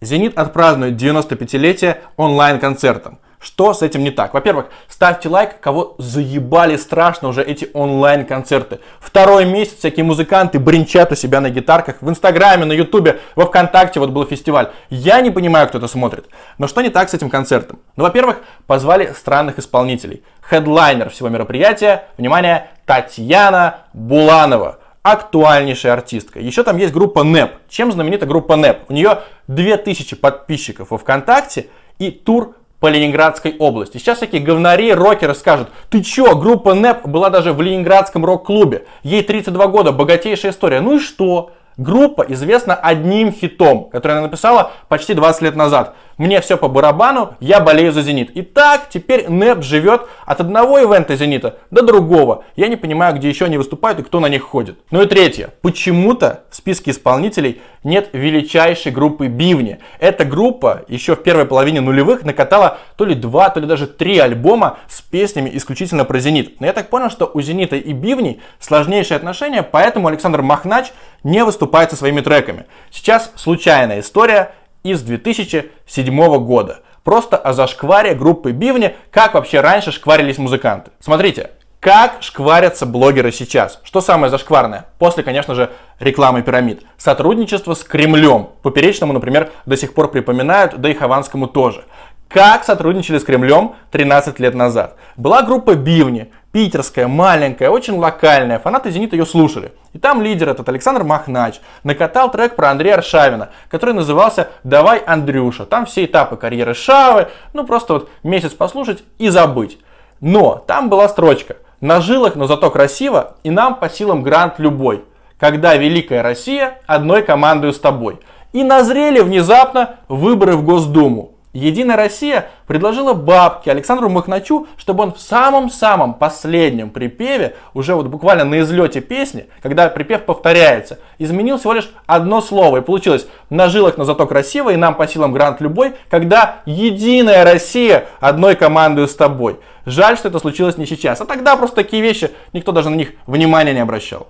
«Зенит» 0.00 0.38
отпразднует 0.38 1.00
95-летие 1.00 1.98
онлайн-концертом. 2.16 3.18
Что 3.46 3.74
с 3.74 3.82
этим 3.82 4.02
не 4.02 4.10
так? 4.10 4.34
Во-первых, 4.34 4.66
ставьте 4.88 5.28
лайк, 5.28 5.60
кого 5.60 5.94
заебали 5.98 6.76
страшно 6.76 7.28
уже 7.28 7.44
эти 7.44 7.70
онлайн-концерты. 7.74 8.80
Второй 8.98 9.44
месяц 9.44 9.78
всякие 9.78 10.02
музыканты 10.02 10.58
бренчат 10.58 11.12
у 11.12 11.14
себя 11.14 11.40
на 11.40 11.48
гитарках. 11.48 11.98
В 12.00 12.10
Инстаграме, 12.10 12.64
на 12.64 12.72
Ютубе, 12.72 13.20
во 13.36 13.46
Вконтакте 13.46 14.00
вот 14.00 14.10
был 14.10 14.26
фестиваль. 14.26 14.72
Я 14.90 15.20
не 15.20 15.30
понимаю, 15.30 15.68
кто 15.68 15.78
это 15.78 15.86
смотрит. 15.86 16.26
Но 16.58 16.66
что 16.66 16.80
не 16.80 16.88
так 16.88 17.08
с 17.08 17.14
этим 17.14 17.30
концертом? 17.30 17.78
Ну, 17.94 18.02
во-первых, 18.02 18.38
позвали 18.66 19.14
странных 19.16 19.60
исполнителей. 19.60 20.24
Хедлайнер 20.40 21.08
всего 21.10 21.28
мероприятия, 21.28 22.08
внимание, 22.18 22.70
Татьяна 22.84 23.82
Буланова 23.92 24.80
актуальнейшая 25.04 25.92
артистка. 25.92 26.40
Еще 26.40 26.64
там 26.64 26.78
есть 26.78 26.92
группа 26.92 27.22
НЭП. 27.22 27.52
Чем 27.68 27.92
знаменита 27.92 28.26
группа 28.26 28.56
НЭП? 28.56 28.90
У 28.90 28.92
нее 28.92 29.20
2000 29.46 30.16
подписчиков 30.16 30.90
во 30.90 30.98
ВКонтакте 30.98 31.68
и 32.00 32.10
тур 32.10 32.56
по 32.80 32.88
Ленинградской 32.88 33.56
области. 33.58 33.98
Сейчас 33.98 34.18
всякие 34.18 34.42
говнари, 34.42 34.92
рокеры 34.92 35.34
скажут, 35.34 35.68
ты 35.90 36.02
чё, 36.02 36.36
группа 36.36 36.74
НЭП 36.74 37.06
была 37.06 37.30
даже 37.30 37.52
в 37.52 37.60
Ленинградском 37.60 38.24
рок-клубе, 38.24 38.86
ей 39.02 39.22
32 39.22 39.66
года, 39.68 39.92
богатейшая 39.92 40.52
история. 40.52 40.80
Ну 40.80 40.96
и 40.96 40.98
что? 40.98 41.52
Группа 41.76 42.24
известна 42.28 42.74
одним 42.74 43.32
хитом, 43.32 43.90
который 43.90 44.12
она 44.12 44.22
написала 44.22 44.72
почти 44.88 45.12
20 45.12 45.42
лет 45.42 45.56
назад. 45.56 45.94
Мне 46.18 46.40
все 46.40 46.56
по 46.56 46.68
барабану, 46.68 47.34
я 47.40 47.60
болею 47.60 47.92
за 47.92 48.00
«Зенит». 48.00 48.30
И 48.30 48.40
так 48.40 48.88
теперь 48.88 49.28
НЭП 49.28 49.62
живет 49.62 50.06
от 50.24 50.40
одного 50.40 50.78
ивента 50.78 51.14
«Зенита» 51.14 51.58
до 51.70 51.82
другого. 51.82 52.44
Я 52.56 52.68
не 52.68 52.76
понимаю, 52.76 53.14
где 53.16 53.28
еще 53.28 53.44
они 53.44 53.58
выступают 53.58 53.98
и 53.98 54.02
кто 54.02 54.18
на 54.20 54.28
них 54.30 54.42
ходит. 54.42 54.78
Ну 54.90 55.02
и 55.02 55.06
третье. 55.06 55.50
Почему-то 55.60 56.44
в 56.50 56.56
списке 56.56 56.92
исполнителей 56.92 57.60
нет 57.84 58.08
величайшей 58.14 58.92
группы 58.92 59.26
«Бивни». 59.26 59.78
Эта 60.00 60.24
группа 60.24 60.84
еще 60.88 61.16
в 61.16 61.22
первой 61.22 61.44
половине 61.44 61.82
нулевых 61.82 62.24
накатала 62.24 62.78
то 62.96 63.04
ли 63.04 63.14
два, 63.14 63.50
то 63.50 63.60
ли 63.60 63.66
даже 63.66 63.86
три 63.86 64.18
альбома 64.18 64.78
с 64.88 65.02
песнями 65.02 65.50
исключительно 65.52 66.06
про 66.06 66.18
«Зенит». 66.18 66.60
Но 66.60 66.66
я 66.66 66.72
так 66.72 66.88
понял, 66.88 67.10
что 67.10 67.30
у 67.32 67.42
«Зенита» 67.42 67.76
и 67.76 67.92
«Бивни» 67.92 68.40
сложнейшие 68.58 69.16
отношения, 69.16 69.62
поэтому 69.62 70.08
Александр 70.08 70.40
Махнач 70.40 70.92
не 71.24 71.44
выступает 71.44 71.90
со 71.90 71.96
своими 71.96 72.22
треками. 72.22 72.64
Сейчас 72.90 73.32
случайная 73.36 74.00
история 74.00 74.52
из 74.92 75.02
2007 75.02 76.38
года. 76.44 76.80
Просто 77.04 77.36
о 77.36 77.52
зашкваре 77.52 78.14
группы 78.14 78.50
Бивни, 78.52 78.96
как 79.10 79.34
вообще 79.34 79.60
раньше 79.60 79.92
шкварились 79.92 80.38
музыканты. 80.38 80.90
Смотрите, 80.98 81.50
как 81.78 82.16
шкварятся 82.20 82.84
блогеры 82.84 83.30
сейчас? 83.30 83.80
Что 83.84 84.00
самое 84.00 84.28
зашкварное? 84.28 84.86
После, 84.98 85.22
конечно 85.22 85.54
же, 85.54 85.70
рекламы 86.00 86.42
пирамид. 86.42 86.82
Сотрудничество 86.96 87.74
с 87.74 87.84
Кремлем. 87.84 88.48
Поперечному, 88.62 89.12
например, 89.12 89.52
до 89.66 89.76
сих 89.76 89.94
пор 89.94 90.10
припоминают, 90.10 90.80
да 90.80 90.88
и 90.88 90.94
Хованскому 90.94 91.46
тоже. 91.46 91.84
Как 92.28 92.64
сотрудничали 92.64 93.18
с 93.18 93.24
Кремлем 93.24 93.76
13 93.92 94.40
лет 94.40 94.54
назад? 94.54 94.96
Была 95.16 95.42
группа 95.42 95.76
Бивни, 95.76 96.32
питерская, 96.56 97.06
маленькая, 97.06 97.68
очень 97.68 97.98
локальная. 97.98 98.58
Фанаты 98.58 98.90
«Зенита» 98.90 99.14
ее 99.14 99.26
слушали. 99.26 99.72
И 99.92 99.98
там 99.98 100.22
лидер 100.22 100.48
этот 100.48 100.66
Александр 100.70 101.04
Махнач 101.04 101.56
накатал 101.84 102.30
трек 102.30 102.56
про 102.56 102.70
Андрея 102.70 102.94
Аршавина, 102.94 103.50
который 103.68 103.94
назывался 103.94 104.48
«Давай, 104.64 105.00
Андрюша». 105.00 105.66
Там 105.66 105.84
все 105.84 106.06
этапы 106.06 106.36
карьеры 106.36 106.72
Шавы, 106.72 107.28
ну 107.52 107.66
просто 107.66 107.92
вот 107.92 108.08
месяц 108.22 108.52
послушать 108.54 109.04
и 109.18 109.28
забыть. 109.28 109.78
Но 110.22 110.64
там 110.66 110.88
была 110.88 111.10
строчка 111.10 111.56
«На 111.82 112.00
жилах, 112.00 112.36
но 112.36 112.46
зато 112.46 112.70
красиво, 112.70 113.36
и 113.42 113.50
нам 113.50 113.74
по 113.74 113.90
силам 113.90 114.22
грант 114.22 114.54
любой, 114.56 115.04
когда 115.38 115.74
великая 115.74 116.22
Россия 116.22 116.78
одной 116.86 117.20
командою 117.22 117.74
с 117.74 117.78
тобой». 117.78 118.18
И 118.54 118.64
назрели 118.64 119.20
внезапно 119.20 119.96
выборы 120.08 120.56
в 120.56 120.64
Госдуму. 120.64 121.35
Единая 121.56 121.96
Россия 121.96 122.48
предложила 122.66 123.14
бабки 123.14 123.70
Александру 123.70 124.10
Махначу, 124.10 124.66
чтобы 124.76 125.04
он 125.04 125.14
в 125.14 125.20
самом-самом 125.20 126.14
последнем 126.14 126.90
припеве, 126.90 127.56
уже 127.72 127.94
вот 127.94 128.08
буквально 128.08 128.44
на 128.44 128.60
излете 128.60 129.00
песни, 129.00 129.46
когда 129.62 129.88
припев 129.88 130.24
повторяется, 130.24 130.98
изменил 131.18 131.58
всего 131.58 131.72
лишь 131.72 131.90
одно 132.06 132.42
слово. 132.42 132.78
И 132.78 132.80
получилось 132.82 133.26
«На 133.48 133.68
жилах, 133.68 133.96
но 133.96 134.04
зато 134.04 134.26
красиво, 134.26 134.70
и 134.70 134.76
нам 134.76 134.94
по 134.94 135.08
силам 135.08 135.32
грант 135.32 135.62
любой, 135.62 135.94
когда 136.10 136.56
Единая 136.66 137.44
Россия 137.44 138.06
одной 138.20 138.54
командой 138.54 139.08
с 139.08 139.14
тобой». 139.14 139.58
Жаль, 139.86 140.18
что 140.18 140.28
это 140.28 140.40
случилось 140.40 140.76
не 140.76 140.84
сейчас. 140.84 141.20
А 141.20 141.24
тогда 141.24 141.56
просто 141.56 141.76
такие 141.76 142.02
вещи, 142.02 142.32
никто 142.52 142.72
даже 142.72 142.90
на 142.90 142.96
них 142.96 143.12
внимания 143.26 143.72
не 143.72 143.80
обращал. 143.80 144.26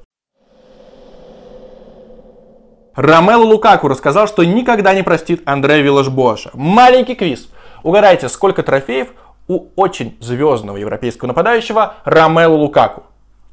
Ромело 2.97 3.45
Лукаку 3.45 3.89
рассказал, 3.89 4.27
что 4.27 4.43
никогда 4.43 4.95
не 4.95 5.03
простит 5.03 5.43
Андрея 5.45 5.83
Виллаш-Боша. 5.83 6.51
Маленький 6.55 7.15
квиз. 7.15 7.51
Угадайте, 7.83 8.31
сколько 8.31 8.63
трофеев 8.63 9.09
у 9.49 9.67
очень 9.77 10.17
звездного 10.21 10.79
европейского 10.79 11.29
нападающего 11.29 11.97
Ромело 12.07 12.55
Лукаку? 12.55 13.03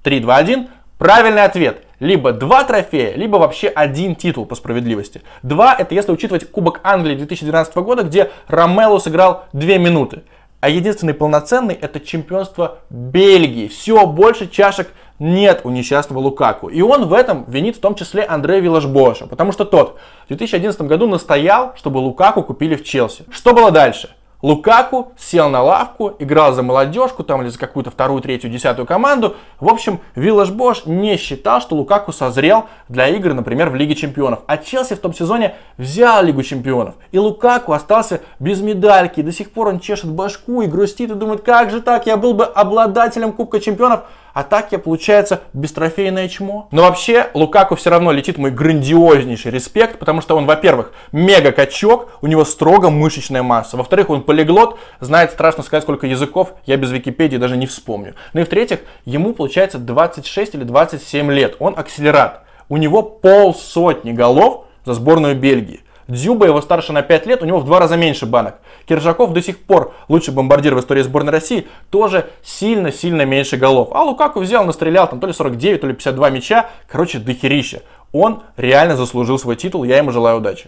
3, 0.03 0.21
2, 0.21 0.35
1. 0.35 0.69
Правильный 0.97 1.43
ответ. 1.43 1.83
Либо 1.99 2.31
два 2.31 2.63
трофея, 2.63 3.15
либо 3.15 3.35
вообще 3.37 3.67
один 3.67 4.15
титул 4.15 4.45
по 4.45 4.55
справедливости. 4.55 5.21
Два 5.41 5.75
это 5.77 5.93
если 5.93 6.11
учитывать 6.13 6.49
Кубок 6.49 6.79
Англии 6.83 7.15
2012 7.15 7.75
года, 7.77 8.03
где 8.03 8.31
Ромело 8.47 8.99
сыграл 8.99 9.45
2 9.51 9.77
минуты. 9.77 10.23
А 10.61 10.69
единственный 10.69 11.13
полноценный 11.13 11.75
это 11.75 11.99
чемпионство 11.99 12.79
Бельгии. 12.89 13.67
Все, 13.67 14.05
больше 14.07 14.47
чашек 14.47 14.87
нет 15.19 15.61
у 15.63 15.69
несчастного 15.69 16.19
Лукаку. 16.19 16.67
И 16.69 16.81
он 16.81 17.05
в 17.07 17.13
этом 17.13 17.45
винит 17.47 17.77
в 17.77 17.79
том 17.79 17.95
числе 17.95 18.23
Андрея 18.23 18.59
Виллашбоша, 18.59 19.27
потому 19.27 19.51
что 19.51 19.65
тот 19.65 19.97
в 20.25 20.27
2011 20.29 20.81
году 20.81 21.07
настоял, 21.07 21.73
чтобы 21.75 21.99
Лукаку 21.99 22.43
купили 22.43 22.75
в 22.75 22.83
Челси. 22.83 23.25
Что 23.31 23.53
было 23.53 23.71
дальше? 23.71 24.09
Лукаку 24.43 25.13
сел 25.17 25.49
на 25.49 25.63
лавку, 25.63 26.17
играл 26.19 26.51
за 26.51 26.63
молодежку 26.63 27.23
там 27.23 27.41
или 27.41 27.47
за 27.47 27.57
какую-то 27.57 27.91
вторую, 27.91 28.21
третью, 28.21 28.49
десятую 28.49 28.85
команду. 28.85 29.37
В 29.61 29.69
общем, 29.69 30.01
Виллаш 30.15 30.49
Бош 30.49 30.85
не 30.85 31.15
считал, 31.15 31.61
что 31.61 31.77
Лукаку 31.77 32.11
созрел 32.11 32.65
для 32.89 33.07
игр, 33.07 33.33
например, 33.33 33.69
в 33.69 33.75
Лиге 33.75 33.95
Чемпионов. 33.95 34.41
А 34.45 34.57
Челси 34.57 34.95
в 34.95 34.99
том 34.99 35.13
сезоне 35.13 35.55
взял 35.77 36.21
Лигу 36.21 36.43
Чемпионов. 36.43 36.95
И 37.13 37.19
Лукаку 37.19 37.71
остался 37.71 38.19
без 38.39 38.59
медальки. 38.59 39.21
И 39.21 39.23
до 39.23 39.31
сих 39.31 39.49
пор 39.49 39.69
он 39.69 39.79
чешет 39.79 40.11
башку 40.11 40.61
и 40.61 40.67
грустит 40.67 41.09
и 41.11 41.13
думает, 41.13 41.39
как 41.41 41.71
же 41.71 41.79
так, 41.81 42.05
я 42.05 42.17
был 42.17 42.33
бы 42.33 42.43
обладателем 42.43 43.31
Кубка 43.31 43.61
Чемпионов, 43.61 44.01
а 44.33 44.43
так 44.43 44.71
я, 44.71 44.79
получается, 44.79 45.41
бестрофейное 45.53 46.27
чмо. 46.27 46.67
Но 46.71 46.81
вообще, 46.81 47.29
Лукаку 47.33 47.75
все 47.75 47.91
равно 47.91 48.11
летит 48.11 48.37
мой 48.37 48.51
грандиознейший 48.51 49.51
респект, 49.51 49.99
потому 49.99 50.21
что 50.21 50.35
он, 50.35 50.45
во-первых, 50.45 50.91
мега 51.11 51.51
качок, 51.51 52.09
у 52.21 52.27
него 52.27 52.43
строго 52.43 52.89
мышечная 52.89 53.43
масса. 53.43 53.77
Во-вторых, 53.77 54.09
он 54.09 54.23
полиглот, 54.23 54.79
знает 54.99 55.31
страшно 55.31 55.63
сказать, 55.63 55.83
сколько 55.83 56.07
языков, 56.07 56.53
я 56.65 56.77
без 56.77 56.91
Википедии 56.91 57.37
даже 57.37 57.57
не 57.57 57.67
вспомню. 57.67 58.15
Ну 58.33 58.41
и 58.41 58.43
в-третьих, 58.43 58.79
ему, 59.05 59.33
получается, 59.33 59.77
26 59.77 60.55
или 60.55 60.63
27 60.63 61.31
лет, 61.31 61.55
он 61.59 61.75
акселерат. 61.77 62.43
У 62.69 62.77
него 62.77 63.03
полсотни 63.03 64.13
голов 64.13 64.65
за 64.85 64.93
сборную 64.93 65.35
Бельгии. 65.35 65.81
Дзюба 66.07 66.45
его 66.45 66.61
старше 66.61 66.93
на 66.93 67.01
5 67.01 67.25
лет, 67.25 67.41
у 67.41 67.45
него 67.45 67.59
в 67.59 67.65
два 67.65 67.79
раза 67.79 67.95
меньше 67.95 68.25
банок. 68.25 68.55
Киржаков 68.85 69.33
до 69.33 69.41
сих 69.41 69.59
пор 69.59 69.93
лучший 70.09 70.33
бомбардир 70.33 70.75
в 70.75 70.79
истории 70.79 71.01
сборной 71.01 71.31
России, 71.31 71.67
тоже 71.89 72.29
сильно-сильно 72.43 73.23
меньше 73.25 73.57
голов. 73.57 73.89
А 73.91 74.03
Лукаку 74.03 74.39
взял, 74.39 74.65
настрелял 74.65 75.07
там 75.09 75.19
то 75.19 75.27
ли 75.27 75.33
49, 75.33 75.81
то 75.81 75.87
ли 75.87 75.93
52 75.93 76.29
мяча, 76.29 76.69
короче, 76.87 77.19
дохерища. 77.19 77.81
Он 78.11 78.43
реально 78.57 78.97
заслужил 78.97 79.39
свой 79.39 79.55
титул, 79.55 79.83
я 79.83 79.97
ему 79.97 80.11
желаю 80.11 80.37
удачи. 80.37 80.67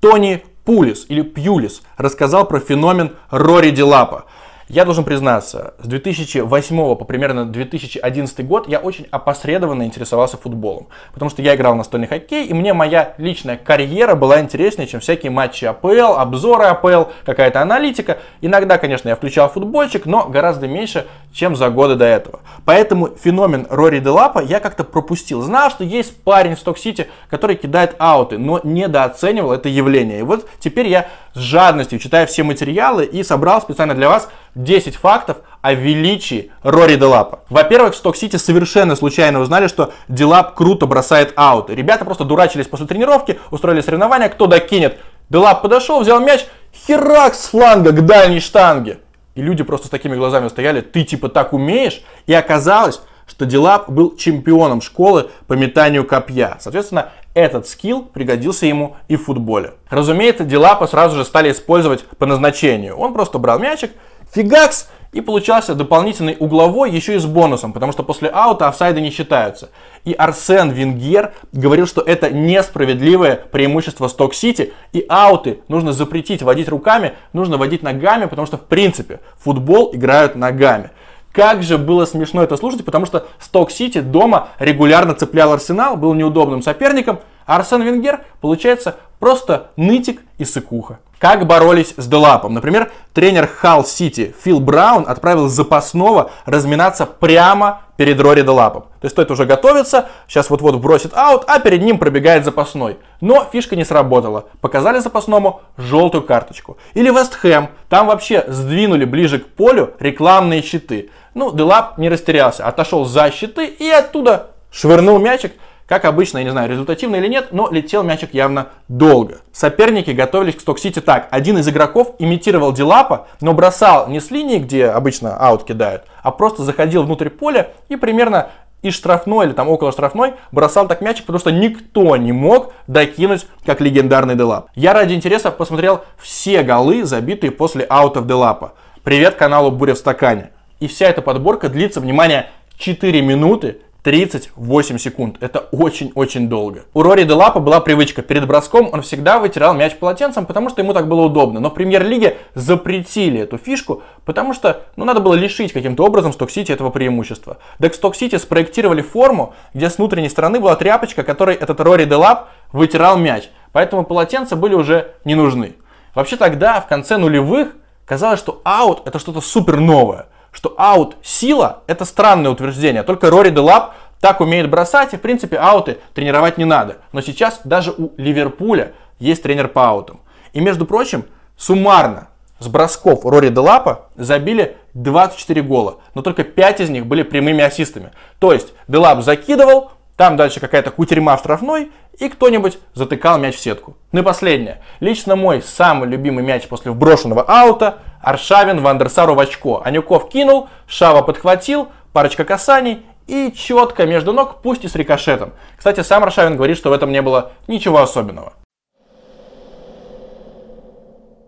Тони 0.00 0.42
Пулис 0.64 1.06
или 1.08 1.22
Пьюлис 1.22 1.82
рассказал 1.96 2.46
про 2.46 2.58
феномен 2.58 3.16
Рори 3.30 3.70
Дилапа. 3.70 4.24
Я 4.72 4.86
должен 4.86 5.04
признаться, 5.04 5.74
с 5.82 5.86
2008 5.86 6.96
по 6.96 7.04
примерно 7.04 7.44
2011 7.44 8.46
год 8.46 8.68
я 8.68 8.78
очень 8.78 9.06
опосредованно 9.10 9.82
интересовался 9.82 10.38
футболом. 10.38 10.86
Потому 11.12 11.30
что 11.30 11.42
я 11.42 11.54
играл 11.54 11.74
в 11.74 11.76
настольный 11.76 12.06
хоккей, 12.06 12.46
и 12.46 12.54
мне 12.54 12.72
моя 12.72 13.12
личная 13.18 13.58
карьера 13.58 14.14
была 14.14 14.40
интереснее, 14.40 14.88
чем 14.88 15.00
всякие 15.00 15.30
матчи 15.30 15.66
АПЛ, 15.66 16.14
обзоры 16.16 16.64
АПЛ, 16.64 17.10
какая-то 17.26 17.60
аналитика. 17.60 18.16
Иногда, 18.40 18.78
конечно, 18.78 19.10
я 19.10 19.16
включал 19.16 19.50
футбольчик, 19.50 20.06
но 20.06 20.26
гораздо 20.26 20.68
меньше, 20.68 21.06
чем 21.34 21.54
за 21.54 21.68
годы 21.68 21.96
до 21.96 22.06
этого. 22.06 22.40
Поэтому 22.64 23.10
феномен 23.22 23.66
Рори 23.68 23.98
Делапа 23.98 24.38
я 24.38 24.58
как-то 24.58 24.84
пропустил. 24.84 25.42
Знал, 25.42 25.68
что 25.68 25.84
есть 25.84 26.16
парень 26.22 26.54
в 26.54 26.58
Сток-Сити, 26.58 27.08
который 27.28 27.56
кидает 27.56 27.94
ауты, 27.98 28.38
но 28.38 28.58
недооценивал 28.64 29.52
это 29.52 29.68
явление. 29.68 30.20
И 30.20 30.22
вот 30.22 30.48
теперь 30.60 30.88
я 30.88 31.08
с 31.34 31.38
жадностью 31.38 31.98
читаю 31.98 32.26
все 32.26 32.42
материалы 32.42 33.04
и 33.04 33.22
собрал 33.22 33.60
специально 33.60 33.94
для 33.94 34.08
вас 34.08 34.30
10 34.54 34.96
фактов 34.96 35.38
о 35.60 35.74
величии 35.74 36.50
Рори 36.62 36.96
Делапа. 36.96 37.40
Во-первых, 37.48 37.94
в 37.94 37.96
Сток-Сити 37.96 38.36
совершенно 38.36 38.96
случайно 38.96 39.40
узнали, 39.40 39.68
что 39.68 39.92
Делап 40.08 40.54
круто 40.54 40.86
бросает 40.86 41.32
ауты. 41.36 41.74
Ребята 41.74 42.04
просто 42.04 42.24
дурачились 42.24 42.66
после 42.66 42.86
тренировки, 42.86 43.38
устроили 43.50 43.80
соревнования, 43.80 44.28
кто 44.28 44.46
докинет. 44.46 44.98
Делап 45.30 45.62
подошел, 45.62 46.00
взял 46.00 46.20
мяч, 46.20 46.44
херак 46.86 47.34
с 47.34 47.48
фланга 47.48 47.92
к 47.92 48.04
дальней 48.04 48.40
штанге. 48.40 48.98
И 49.34 49.40
люди 49.40 49.62
просто 49.62 49.86
с 49.86 49.90
такими 49.90 50.14
глазами 50.14 50.48
стояли, 50.48 50.82
ты 50.82 51.04
типа 51.04 51.28
так 51.28 51.54
умеешь? 51.54 52.02
И 52.26 52.34
оказалось, 52.34 53.00
что 53.26 53.46
Делап 53.46 53.88
был 53.88 54.14
чемпионом 54.16 54.82
школы 54.82 55.30
по 55.46 55.54
метанию 55.54 56.04
копья. 56.04 56.58
Соответственно, 56.60 57.10
этот 57.32 57.66
скилл 57.66 58.02
пригодился 58.02 58.66
ему 58.66 58.96
и 59.08 59.16
в 59.16 59.24
футболе. 59.24 59.72
Разумеется, 59.88 60.44
Делапа 60.44 60.86
сразу 60.86 61.16
же 61.16 61.24
стали 61.24 61.50
использовать 61.50 62.04
по 62.04 62.26
назначению. 62.26 62.96
Он 62.96 63.14
просто 63.14 63.38
брал 63.38 63.58
мячик, 63.58 63.92
фигакс, 64.32 64.88
и 65.12 65.20
получался 65.20 65.74
дополнительный 65.74 66.36
угловой 66.38 66.90
еще 66.90 67.16
и 67.16 67.18
с 67.18 67.26
бонусом, 67.26 67.72
потому 67.72 67.92
что 67.92 68.02
после 68.02 68.30
аута 68.30 68.68
офсайды 68.68 69.00
не 69.00 69.10
считаются. 69.10 69.68
И 70.04 70.14
Арсен 70.14 70.70
Венгер 70.70 71.34
говорил, 71.52 71.86
что 71.86 72.00
это 72.00 72.30
несправедливое 72.30 73.36
преимущество 73.52 74.08
Сток-Сити, 74.08 74.72
и 74.92 75.04
ауты 75.08 75.60
нужно 75.68 75.92
запретить 75.92 76.42
вводить 76.42 76.68
руками, 76.68 77.12
нужно 77.34 77.58
вводить 77.58 77.82
ногами, 77.82 78.24
потому 78.24 78.46
что 78.46 78.56
в 78.56 78.62
принципе 78.62 79.20
футбол 79.38 79.94
играют 79.94 80.34
ногами. 80.34 80.90
Как 81.30 81.62
же 81.62 81.78
было 81.78 82.04
смешно 82.04 82.42
это 82.42 82.56
слушать, 82.56 82.84
потому 82.84 83.06
что 83.06 83.26
Сток-Сити 83.38 84.00
дома 84.00 84.48
регулярно 84.58 85.14
цеплял 85.14 85.52
Арсенал, 85.52 85.96
был 85.96 86.14
неудобным 86.14 86.62
соперником, 86.62 87.20
Арсен 87.46 87.82
Венгер, 87.82 88.20
получается, 88.40 88.96
просто 89.18 89.70
нытик 89.76 90.22
и 90.38 90.44
сыкуха. 90.44 90.98
Как 91.22 91.46
боролись 91.46 91.94
с 91.96 92.08
Делапом? 92.08 92.52
Например, 92.52 92.90
тренер 93.14 93.46
Халл 93.46 93.84
Сити 93.84 94.34
Фил 94.42 94.58
Браун 94.58 95.04
отправил 95.06 95.48
запасного 95.48 96.32
разминаться 96.46 97.06
прямо 97.06 97.82
перед 97.96 98.20
Рори 98.20 98.42
Делапом. 98.42 98.82
То 99.00 99.04
есть 99.04 99.14
тот 99.14 99.30
уже 99.30 99.44
готовится, 99.44 100.08
сейчас 100.26 100.50
вот-вот 100.50 100.80
бросит 100.80 101.16
аут, 101.16 101.44
а 101.46 101.60
перед 101.60 101.80
ним 101.80 101.98
пробегает 101.98 102.44
запасной. 102.44 102.98
Но 103.20 103.46
фишка 103.52 103.76
не 103.76 103.84
сработала. 103.84 104.46
Показали 104.60 104.98
запасному 104.98 105.60
желтую 105.76 106.24
карточку. 106.24 106.76
Или 106.94 107.10
Вест 107.10 107.36
Хэм. 107.36 107.68
Там 107.88 108.08
вообще 108.08 108.44
сдвинули 108.48 109.04
ближе 109.04 109.38
к 109.38 109.46
полю 109.46 109.94
рекламные 110.00 110.60
щиты. 110.60 111.10
Ну, 111.34 111.52
Делап 111.52 111.98
не 111.98 112.08
растерялся, 112.08 112.66
отошел 112.66 113.04
за 113.04 113.30
щиты 113.30 113.66
и 113.66 113.88
оттуда 113.88 114.48
швырнул 114.72 115.20
мячик 115.20 115.52
как 115.92 116.06
обычно, 116.06 116.38
я 116.38 116.44
не 116.44 116.50
знаю, 116.50 116.70
результативно 116.70 117.16
или 117.16 117.28
нет, 117.28 117.48
но 117.50 117.68
летел 117.70 118.02
мячик 118.02 118.32
явно 118.32 118.68
долго. 118.88 119.42
Соперники 119.52 120.08
готовились 120.08 120.56
к 120.56 120.60
Сток-Сити 120.60 121.02
так. 121.02 121.28
Один 121.30 121.58
из 121.58 121.68
игроков 121.68 122.14
имитировал 122.18 122.72
Дилапа, 122.72 123.26
но 123.42 123.52
бросал 123.52 124.08
не 124.08 124.18
с 124.18 124.30
линии, 124.30 124.56
где 124.56 124.86
обычно 124.86 125.36
аут 125.36 125.64
кидают, 125.64 126.04
а 126.22 126.30
просто 126.30 126.62
заходил 126.62 127.02
внутрь 127.02 127.28
поля 127.28 127.72
и 127.90 127.96
примерно 127.96 128.48
из 128.80 128.94
штрафной 128.94 129.44
или 129.44 129.52
там 129.52 129.68
около 129.68 129.92
штрафной 129.92 130.32
бросал 130.50 130.88
так 130.88 131.02
мячик, 131.02 131.26
потому 131.26 131.40
что 131.40 131.52
никто 131.52 132.16
не 132.16 132.32
мог 132.32 132.72
докинуть, 132.86 133.46
как 133.66 133.82
легендарный 133.82 134.34
Делап. 134.34 134.70
Я 134.74 134.94
ради 134.94 135.12
интереса 135.12 135.50
посмотрел 135.50 136.04
все 136.16 136.62
голы, 136.62 137.04
забитые 137.04 137.50
после 137.50 137.84
аутов 137.84 138.26
Делапа. 138.26 138.72
Привет 139.04 139.34
каналу 139.34 139.70
Буря 139.70 139.92
в 139.92 139.98
стакане. 139.98 140.52
И 140.80 140.86
вся 140.86 141.10
эта 141.10 141.20
подборка 141.20 141.68
длится, 141.68 142.00
внимание, 142.00 142.46
4 142.78 143.20
минуты 143.20 143.82
38 144.02 144.98
секунд. 144.98 145.36
Это 145.40 145.60
очень-очень 145.60 146.48
долго. 146.48 146.84
У 146.92 147.02
Рори 147.02 147.22
Делапа 147.22 147.60
была 147.60 147.80
привычка. 147.80 148.22
Перед 148.22 148.48
броском 148.48 148.90
он 148.92 149.02
всегда 149.02 149.38
вытирал 149.38 149.74
мяч 149.74 149.94
полотенцем, 149.96 150.44
потому 150.44 150.70
что 150.70 150.82
ему 150.82 150.92
так 150.92 151.06
было 151.06 151.22
удобно. 151.22 151.60
Но 151.60 151.70
в 151.70 151.74
премьер-лиге 151.74 152.38
запретили 152.54 153.40
эту 153.40 153.58
фишку, 153.58 154.02
потому 154.24 154.54
что 154.54 154.82
ну, 154.96 155.04
надо 155.04 155.20
было 155.20 155.34
лишить 155.34 155.72
каким-то 155.72 156.04
образом 156.04 156.32
Сток-Сити 156.32 156.72
этого 156.72 156.90
преимущества. 156.90 157.58
Так 157.78 157.94
Сток-Сити 157.94 158.36
спроектировали 158.38 159.02
форму, 159.02 159.54
где 159.72 159.88
с 159.88 159.98
внутренней 159.98 160.30
стороны 160.30 160.58
была 160.58 160.74
тряпочка, 160.74 161.22
которой 161.22 161.54
этот 161.54 161.80
Рори 161.80 162.04
Делап 162.04 162.48
вытирал 162.72 163.16
мяч. 163.16 163.50
Поэтому 163.70 164.04
полотенца 164.04 164.56
были 164.56 164.74
уже 164.74 165.12
не 165.24 165.36
нужны. 165.36 165.76
Вообще 166.16 166.36
тогда, 166.36 166.80
в 166.80 166.88
конце 166.88 167.18
нулевых, 167.18 167.68
казалось, 168.04 168.40
что 168.40 168.60
аут 168.64 169.02
это 169.06 169.20
что-то 169.20 169.40
супер 169.40 169.78
новое 169.78 170.26
что 170.52 170.74
аут 170.76 171.16
сила 171.22 171.82
это 171.86 172.04
странное 172.04 172.50
утверждение. 172.50 173.02
Только 173.02 173.30
Рори 173.30 173.50
Делап 173.50 173.94
так 174.20 174.40
умеет 174.40 174.70
бросать, 174.70 175.14
и 175.14 175.16
в 175.16 175.20
принципе 175.20 175.56
ауты 175.56 175.98
тренировать 176.14 176.56
не 176.56 176.64
надо. 176.64 176.98
Но 177.12 177.20
сейчас 177.20 177.60
даже 177.64 177.90
у 177.90 178.12
Ливерпуля 178.16 178.92
есть 179.18 179.42
тренер 179.42 179.68
по 179.68 179.88
аутам. 179.88 180.20
И, 180.52 180.60
между 180.60 180.86
прочим, 180.86 181.24
суммарно 181.56 182.28
с 182.60 182.68
бросков 182.68 183.24
Рори 183.24 183.48
Делапа 183.48 184.06
забили 184.14 184.76
24 184.94 185.62
гола, 185.62 185.98
но 186.14 186.22
только 186.22 186.44
5 186.44 186.80
из 186.82 186.90
них 186.90 187.06
были 187.06 187.22
прямыми 187.22 187.64
ассистами. 187.64 188.12
То 188.38 188.52
есть 188.52 188.74
Делап 188.86 189.22
закидывал, 189.22 189.90
там 190.22 190.36
дальше 190.36 190.60
какая-то 190.60 190.92
кутерьма 190.92 191.36
в 191.36 191.40
штрафной, 191.40 191.90
и 192.16 192.28
кто-нибудь 192.28 192.78
затыкал 192.94 193.38
мяч 193.38 193.56
в 193.56 193.58
сетку. 193.58 193.96
Ну 194.12 194.20
и 194.20 194.22
последнее. 194.22 194.80
Лично 195.00 195.34
мой 195.34 195.60
самый 195.60 196.08
любимый 196.08 196.44
мяч 196.44 196.68
после 196.68 196.92
вброшенного 196.92 197.42
аута 197.42 197.98
Аршавин 198.20 198.82
Вандерсару 198.82 199.34
в 199.34 199.40
очко. 199.40 199.82
Анюков 199.84 200.28
кинул, 200.28 200.68
Шава 200.86 201.22
подхватил, 201.22 201.88
парочка 202.12 202.44
касаний 202.44 203.04
и 203.26 203.50
четко 203.50 204.06
между 204.06 204.32
ног, 204.32 204.62
пусть 204.62 204.84
и 204.84 204.88
с 204.88 204.94
рикошетом. 204.94 205.54
Кстати, 205.76 206.02
сам 206.04 206.22
Аршавин 206.22 206.54
говорит, 206.54 206.76
что 206.76 206.90
в 206.90 206.92
этом 206.92 207.10
не 207.10 207.20
было 207.20 207.50
ничего 207.66 208.00
особенного. 208.00 208.52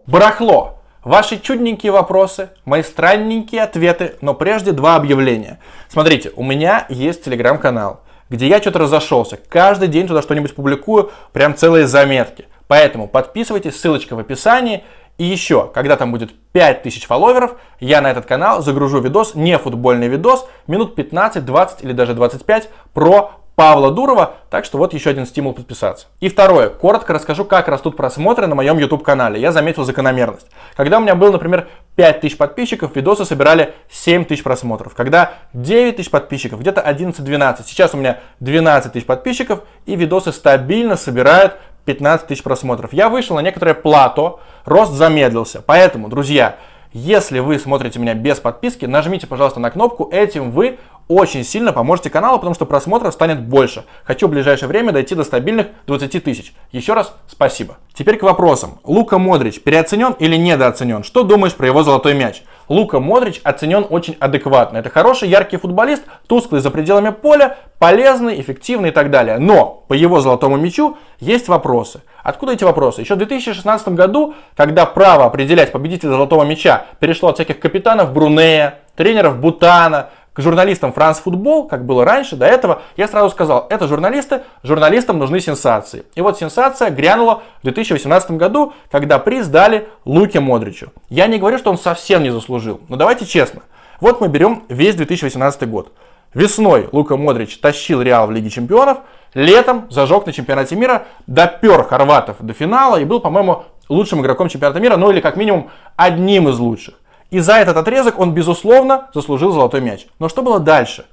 Барахло. 0.08 0.80
Ваши 1.04 1.38
чудненькие 1.38 1.92
вопросы, 1.92 2.48
мои 2.64 2.82
странненькие 2.82 3.62
ответы, 3.62 4.16
но 4.20 4.34
прежде 4.34 4.72
два 4.72 4.96
объявления. 4.96 5.60
Смотрите, 5.88 6.32
у 6.34 6.42
меня 6.42 6.86
есть 6.88 7.22
телеграм-канал, 7.24 8.00
где 8.30 8.48
я 8.48 8.60
что-то 8.60 8.80
разошелся. 8.80 9.38
Каждый 9.48 9.88
день 9.88 10.06
туда 10.06 10.22
что-нибудь 10.22 10.54
публикую, 10.54 11.10
прям 11.32 11.54
целые 11.56 11.86
заметки. 11.86 12.46
Поэтому 12.66 13.08
подписывайтесь, 13.08 13.78
ссылочка 13.78 14.16
в 14.16 14.18
описании. 14.18 14.84
И 15.16 15.24
еще, 15.24 15.70
когда 15.72 15.96
там 15.96 16.10
будет 16.10 16.34
5000 16.52 17.06
фолловеров, 17.06 17.54
я 17.78 18.00
на 18.00 18.10
этот 18.10 18.26
канал 18.26 18.62
загружу 18.62 19.00
видос, 19.00 19.34
не 19.36 19.56
футбольный 19.58 20.08
видос, 20.08 20.48
минут 20.66 20.96
15, 20.96 21.44
20 21.44 21.84
или 21.84 21.92
даже 21.92 22.14
25 22.14 22.68
про 22.92 23.32
Павла 23.56 23.92
Дурова, 23.92 24.34
так 24.50 24.64
что 24.64 24.78
вот 24.78 24.94
еще 24.94 25.11
один 25.11 25.26
стимул 25.26 25.52
подписаться. 25.52 26.06
И 26.20 26.28
второе, 26.28 26.68
коротко 26.68 27.12
расскажу, 27.12 27.44
как 27.44 27.68
растут 27.68 27.96
просмотры 27.96 28.46
на 28.46 28.54
моем 28.54 28.78
YouTube 28.78 29.04
канале. 29.04 29.40
Я 29.40 29.52
заметил 29.52 29.84
закономерность. 29.84 30.46
Когда 30.76 30.99
у 30.99 31.00
меня 31.00 31.14
было, 31.14 31.32
например, 31.32 31.68
5000 31.96 32.37
подписчиков, 32.37 32.96
видосы 32.96 33.25
собирали 33.25 33.75
7000 33.90 34.42
просмотров. 34.42 34.94
Когда 34.94 35.34
9000 35.52 36.11
подписчиков, 36.11 36.61
где-то 36.61 36.80
11-12. 36.80 37.62
Сейчас 37.66 37.94
у 37.94 37.96
меня 37.96 38.18
12 38.40 38.92
тысяч 38.92 39.06
подписчиков, 39.06 39.61
и 39.87 39.94
видосы 39.94 40.32
стабильно 40.32 40.96
собирают 40.96 41.54
15 41.84 42.26
тысяч 42.26 42.42
просмотров. 42.42 42.92
Я 42.92 43.08
вышел 43.08 43.37
на 43.37 43.40
некоторое 43.40 43.75
плато, 43.75 44.40
рост 44.64 44.92
замедлился. 44.92 45.62
Поэтому, 45.64 46.08
друзья, 46.08 46.56
если 46.94 47.40
вы 47.40 47.58
смотрите 47.58 47.98
меня 47.98 48.14
без 48.14 48.38
подписки, 48.38 48.86
нажмите, 48.86 49.26
пожалуйста, 49.26 49.58
на 49.58 49.70
кнопку. 49.70 50.08
Этим 50.12 50.52
вы 50.52 50.78
очень 51.08 51.44
сильно 51.44 51.72
поможете 51.72 52.08
каналу, 52.08 52.38
потому 52.38 52.54
что 52.54 52.66
просмотров 52.66 53.12
станет 53.12 53.42
больше. 53.42 53.84
Хочу 54.04 54.28
в 54.28 54.30
ближайшее 54.30 54.68
время 54.68 54.92
дойти 54.92 55.16
до 55.16 55.24
стабильных 55.24 55.66
20 55.86 56.22
тысяч. 56.22 56.54
Еще 56.70 56.94
раз 56.94 57.14
спасибо. 57.26 57.78
Теперь 57.92 58.16
к 58.16 58.22
вопросам. 58.22 58.78
Лука 58.84 59.18
Модрич 59.18 59.60
переоценен 59.60 60.12
или 60.12 60.36
недооценен? 60.36 61.02
Что 61.02 61.24
думаешь 61.24 61.54
про 61.54 61.66
его 61.66 61.82
золотой 61.82 62.14
мяч? 62.14 62.44
Лука 62.68 63.00
Модрич 63.00 63.40
оценен 63.44 63.87
очень 63.88 64.16
адекватно. 64.21 64.78
Это 64.78 64.90
хороший, 64.90 65.28
яркий 65.28 65.56
футболист, 65.56 66.04
тусклый 66.26 66.61
за 66.61 66.71
пределами 66.71 67.11
поля, 67.11 67.59
полезный, 67.78 68.40
эффективный 68.40 68.88
и 68.88 68.92
так 68.92 69.11
далее. 69.11 69.38
Но 69.38 69.85
по 69.88 69.92
его 69.92 70.21
золотому 70.21 70.56
мячу 70.56 70.97
есть 71.21 71.49
вопросы. 71.49 72.02
Откуда 72.23 72.52
эти 72.52 72.64
вопросы? 72.64 73.02
Еще 73.02 73.14
в 73.14 73.18
2016 73.18 73.88
году, 73.88 74.35
когда 74.56 74.87
право 74.87 75.26
определять 75.26 75.73
победителя 75.73 76.11
золотого 76.11 76.44
мяча 76.44 76.87
перешло 76.99 77.28
от 77.28 77.37
всяких 77.37 77.61
капитанов 77.61 78.12
Брунея, 78.12 78.78
тренеров 78.97 79.38
Бутана, 79.38 80.11
к 80.34 80.40
журналистам 80.40 80.92
France 80.94 81.22
Football, 81.24 81.68
как 81.68 81.86
было 81.86 82.04
раньше, 82.04 82.36
до 82.36 82.44
этого, 82.44 82.82
я 82.96 83.08
сразу 83.08 83.30
сказал, 83.30 83.66
это 83.70 83.88
журналисты, 83.88 84.42
журналистам 84.62 85.18
нужны 85.18 85.40
сенсации. 85.40 86.04
И 86.14 86.20
вот 86.20 86.38
сенсация 86.38 86.90
грянула 86.90 87.42
в 87.60 87.62
2018 87.62 88.32
году, 88.32 88.74
когда 88.90 89.18
приз 89.18 89.46
дали 89.46 89.88
Луке 90.04 90.40
Модричу. 90.40 90.88
Я 91.08 91.28
не 91.28 91.38
говорю, 91.38 91.58
что 91.58 91.70
он 91.70 91.78
совсем 91.78 92.22
не 92.22 92.30
заслужил, 92.30 92.80
но 92.88 92.96
давайте 92.96 93.24
честно. 93.24 93.62
Вот 94.00 94.20
мы 94.20 94.28
берем 94.28 94.64
весь 94.68 94.96
2018 94.96 95.68
год. 95.68 95.92
Весной 96.35 96.88
Лука 96.90 97.16
Модрич 97.16 97.59
тащил 97.59 98.02
Реал 98.02 98.26
в 98.26 98.32
Лиге 98.32 98.50
Чемпионов, 98.50 98.98
летом 99.35 99.87
зажег 99.88 100.26
на 100.26 100.32
чемпионате 100.32 100.74
мира, 100.74 101.06
допер 101.28 101.85
хорватов 101.85 102.38
до 102.40 102.52
финала 102.54 102.96
и 102.96 103.04
был, 103.04 103.20
по-моему, 103.20 103.64
лучшим 103.88 104.20
игроком 104.20 104.48
чемпионата 104.48 104.80
мира, 104.80 104.96
ну 104.96 105.12
или 105.12 105.20
как 105.20 105.37
минимум 105.37 105.70
одним 105.94 106.48
из 106.48 106.59
лучших. 106.59 106.94
И 107.35 107.40
за 107.40 107.55
этот 107.55 107.77
отрезок 107.77 108.20
он, 108.20 108.33
безусловно, 108.33 109.09
заслужил 109.12 109.51
золотой 109.51 109.81
мяч. 109.81 110.07
Но 110.20 110.29
что 110.29 110.40
было 110.40 110.61
дальше? 110.61 111.05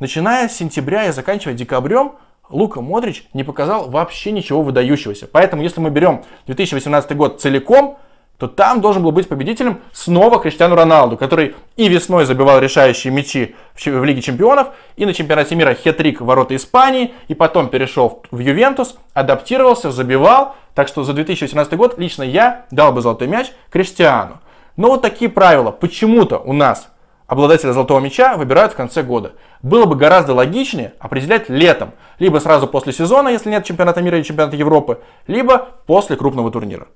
Начиная 0.00 0.48
с 0.48 0.56
сентября 0.56 1.04
и 1.04 1.12
заканчивая 1.12 1.52
декабрем, 1.52 2.12
Лука 2.48 2.80
Модрич 2.80 3.28
не 3.34 3.44
показал 3.44 3.90
вообще 3.90 4.32
ничего 4.32 4.62
выдающегося. 4.62 5.28
Поэтому, 5.30 5.62
если 5.62 5.80
мы 5.80 5.90
берем 5.90 6.24
2018 6.46 7.14
год 7.14 7.42
целиком, 7.42 7.98
то 8.38 8.48
там 8.48 8.80
должен 8.80 9.02
был 9.02 9.12
быть 9.12 9.28
победителем 9.28 9.82
снова 9.92 10.38
Криштиану 10.38 10.76
Роналду, 10.76 11.18
который 11.18 11.54
и 11.76 11.88
весной 11.90 12.24
забивал 12.24 12.58
решающие 12.58 13.12
мячи 13.12 13.54
в 13.74 14.04
Лиге 14.04 14.22
Чемпионов, 14.22 14.68
и 14.96 15.04
на 15.04 15.12
чемпионате 15.12 15.56
мира 15.56 15.74
хетрик 15.74 16.22
в 16.22 16.24
ворота 16.24 16.56
Испании, 16.56 17.12
и 17.28 17.34
потом 17.34 17.68
перешел 17.68 18.22
в 18.30 18.38
Ювентус, 18.38 18.96
адаптировался, 19.12 19.90
забивал. 19.90 20.54
Так 20.74 20.88
что 20.88 21.04
за 21.04 21.12
2018 21.12 21.74
год 21.74 21.98
лично 21.98 22.22
я 22.22 22.64
дал 22.70 22.92
бы 22.92 23.02
золотой 23.02 23.28
мяч 23.28 23.52
Криштиану. 23.70 24.40
Но 24.76 24.88
вот 24.88 25.02
такие 25.02 25.30
правила 25.30 25.70
почему-то 25.70 26.38
у 26.38 26.52
нас 26.52 26.88
обладателя 27.26 27.72
золотого 27.72 28.00
мяча 28.00 28.36
выбирают 28.36 28.72
в 28.72 28.76
конце 28.76 29.02
года. 29.02 29.32
Было 29.62 29.86
бы 29.86 29.96
гораздо 29.96 30.34
логичнее 30.34 30.94
определять 30.98 31.48
летом, 31.48 31.92
либо 32.18 32.38
сразу 32.38 32.66
после 32.66 32.92
сезона, 32.92 33.28
если 33.28 33.50
нет 33.50 33.64
чемпионата 33.64 34.02
мира 34.02 34.18
или 34.18 34.24
чемпионата 34.24 34.56
Европы, 34.56 35.00
либо 35.26 35.68
после 35.86 36.16
крупного 36.16 36.50
турнира. 36.50 36.88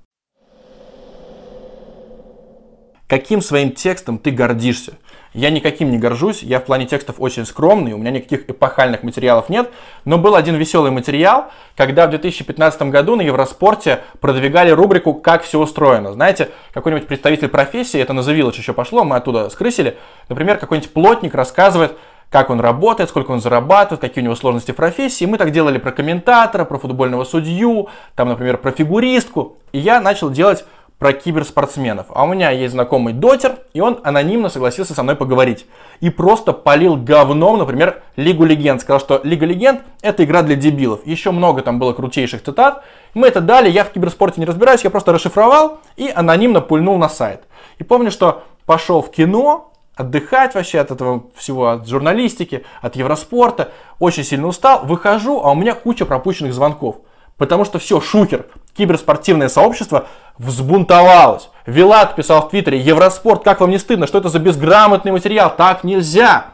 Каким 3.08 3.40
своим 3.42 3.72
текстом 3.72 4.18
ты 4.18 4.30
гордишься? 4.30 4.92
Я 5.32 5.50
никаким 5.50 5.92
не 5.92 5.98
горжусь, 5.98 6.42
я 6.42 6.58
в 6.58 6.64
плане 6.64 6.86
текстов 6.86 7.16
очень 7.18 7.46
скромный, 7.46 7.92
у 7.92 7.98
меня 7.98 8.10
никаких 8.10 8.50
эпохальных 8.50 9.04
материалов 9.04 9.48
нет, 9.48 9.70
но 10.04 10.18
был 10.18 10.34
один 10.34 10.56
веселый 10.56 10.90
материал, 10.90 11.52
когда 11.76 12.08
в 12.08 12.10
2015 12.10 12.82
году 12.82 13.14
на 13.14 13.22
Евроспорте 13.22 14.00
продвигали 14.20 14.70
рубрику 14.70 15.14
«Как 15.14 15.44
все 15.44 15.60
устроено». 15.60 16.12
Знаете, 16.12 16.50
какой-нибудь 16.72 17.06
представитель 17.06 17.48
профессии, 17.48 18.00
это 18.00 18.12
на 18.12 18.20
The 18.20 18.36
Village 18.36 18.56
еще 18.58 18.72
пошло, 18.72 19.04
мы 19.04 19.16
оттуда 19.16 19.50
скрысили, 19.50 19.96
например, 20.28 20.58
какой-нибудь 20.58 20.92
плотник 20.92 21.34
рассказывает, 21.36 21.96
как 22.28 22.50
он 22.50 22.60
работает, 22.60 23.08
сколько 23.08 23.32
он 23.32 23.40
зарабатывает, 23.40 24.00
какие 24.00 24.22
у 24.22 24.24
него 24.24 24.36
сложности 24.36 24.70
в 24.70 24.76
профессии. 24.76 25.24
Мы 25.24 25.36
так 25.36 25.50
делали 25.50 25.78
про 25.78 25.90
комментатора, 25.90 26.64
про 26.64 26.78
футбольного 26.78 27.24
судью, 27.24 27.88
там, 28.14 28.28
например, 28.28 28.56
про 28.58 28.70
фигуристку. 28.70 29.56
И 29.72 29.78
я 29.78 30.00
начал 30.00 30.30
делать 30.30 30.64
про 31.00 31.14
киберспортсменов. 31.14 32.06
А 32.10 32.24
у 32.24 32.26
меня 32.28 32.50
есть 32.50 32.74
знакомый 32.74 33.14
дотер, 33.14 33.56
и 33.72 33.80
он 33.80 34.00
анонимно 34.04 34.50
согласился 34.50 34.94
со 34.94 35.02
мной 35.02 35.16
поговорить. 35.16 35.66
И 36.00 36.10
просто 36.10 36.52
полил 36.52 36.94
говном, 36.94 37.58
например, 37.58 38.02
Лигу 38.16 38.44
Легенд. 38.44 38.82
Сказал, 38.82 39.00
что 39.00 39.20
Лига 39.24 39.46
Легенд 39.46 39.80
это 40.02 40.24
игра 40.24 40.42
для 40.42 40.56
дебилов. 40.56 41.06
Еще 41.06 41.30
много 41.30 41.62
там 41.62 41.78
было 41.78 41.94
крутейших 41.94 42.44
цитат. 42.44 42.84
Мы 43.14 43.28
это 43.28 43.40
дали, 43.40 43.70
я 43.70 43.84
в 43.84 43.90
киберспорте 43.90 44.42
не 44.42 44.46
разбираюсь, 44.46 44.84
я 44.84 44.90
просто 44.90 45.12
расшифровал 45.12 45.80
и 45.96 46.12
анонимно 46.14 46.60
пульнул 46.60 46.98
на 46.98 47.08
сайт. 47.08 47.44
И 47.78 47.82
помню, 47.82 48.10
что 48.10 48.44
пошел 48.66 49.00
в 49.00 49.10
кино, 49.10 49.72
отдыхать 49.96 50.54
вообще 50.54 50.80
от 50.80 50.90
этого 50.90 51.24
всего, 51.34 51.68
от 51.68 51.88
журналистики, 51.88 52.66
от 52.82 52.96
Евроспорта. 52.96 53.72
Очень 54.00 54.24
сильно 54.24 54.46
устал, 54.46 54.84
выхожу, 54.84 55.40
а 55.42 55.50
у 55.52 55.54
меня 55.54 55.74
куча 55.74 56.04
пропущенных 56.04 56.52
звонков. 56.52 56.96
Потому 57.38 57.64
что 57.64 57.78
все, 57.78 58.02
шухер, 58.02 58.44
киберспортивное 58.76 59.48
сообщество 59.48 60.06
взбунтовалось. 60.40 61.50
Вилат 61.66 62.16
писал 62.16 62.42
в 62.42 62.50
Твиттере, 62.50 62.78
Евроспорт, 62.78 63.44
как 63.44 63.60
вам 63.60 63.70
не 63.70 63.78
стыдно, 63.78 64.06
что 64.06 64.18
это 64.18 64.28
за 64.28 64.38
безграмотный 64.38 65.12
материал, 65.12 65.54
так 65.54 65.84
нельзя. 65.84 66.46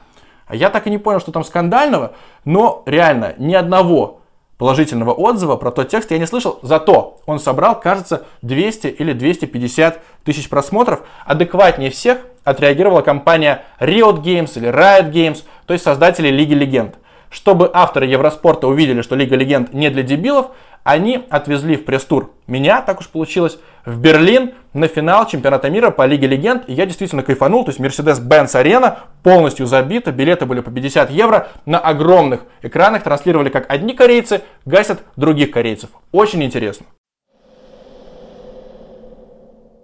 А 0.46 0.54
я 0.54 0.70
так 0.70 0.86
и 0.86 0.90
не 0.90 0.98
понял, 0.98 1.20
что 1.20 1.32
там 1.32 1.44
скандального, 1.44 2.12
но 2.44 2.82
реально 2.86 3.34
ни 3.38 3.54
одного 3.54 4.20
положительного 4.58 5.12
отзыва 5.12 5.56
про 5.56 5.70
тот 5.70 5.88
текст 5.88 6.10
я 6.10 6.18
не 6.18 6.26
слышал. 6.26 6.58
Зато 6.62 7.18
он 7.26 7.38
собрал, 7.38 7.78
кажется, 7.78 8.24
200 8.42 8.88
или 8.88 9.12
250 9.12 10.02
тысяч 10.24 10.48
просмотров. 10.48 11.02
Адекватнее 11.24 11.90
всех 11.90 12.18
отреагировала 12.44 13.02
компания 13.02 13.64
Riot 13.80 14.22
Games 14.22 14.52
или 14.56 14.68
Riot 14.68 15.12
Games, 15.12 15.44
то 15.66 15.72
есть 15.72 15.84
создатели 15.84 16.28
Лиги 16.28 16.54
Легенд. 16.54 16.96
Чтобы 17.28 17.70
авторы 17.72 18.06
Евроспорта 18.06 18.66
увидели, 18.66 19.02
что 19.02 19.14
Лига 19.16 19.36
Легенд 19.36 19.74
не 19.74 19.90
для 19.90 20.02
дебилов, 20.02 20.50
они 20.86 21.24
отвезли 21.30 21.76
в 21.76 21.84
пресс-тур 21.84 22.30
меня, 22.46 22.80
так 22.80 23.00
уж 23.00 23.08
получилось, 23.08 23.58
в 23.84 23.98
Берлин 23.98 24.52
на 24.72 24.86
финал 24.86 25.26
чемпионата 25.26 25.68
мира 25.68 25.90
по 25.90 26.06
Лиге 26.06 26.28
Легенд. 26.28 26.62
И 26.68 26.72
я 26.72 26.86
действительно 26.86 27.24
кайфанул, 27.24 27.64
то 27.64 27.72
есть 27.72 27.80
Mercedes-Benz 27.80 28.56
арена 28.56 29.00
полностью 29.24 29.66
забита, 29.66 30.12
билеты 30.12 30.46
были 30.46 30.60
по 30.60 30.70
50 30.70 31.10
евро, 31.10 31.48
на 31.66 31.80
огромных 31.80 32.42
экранах 32.62 33.02
транслировали, 33.02 33.48
как 33.48 33.68
одни 33.68 33.94
корейцы 33.94 34.42
гасят 34.64 35.02
других 35.16 35.50
корейцев. 35.50 35.90
Очень 36.12 36.44
интересно. 36.44 36.86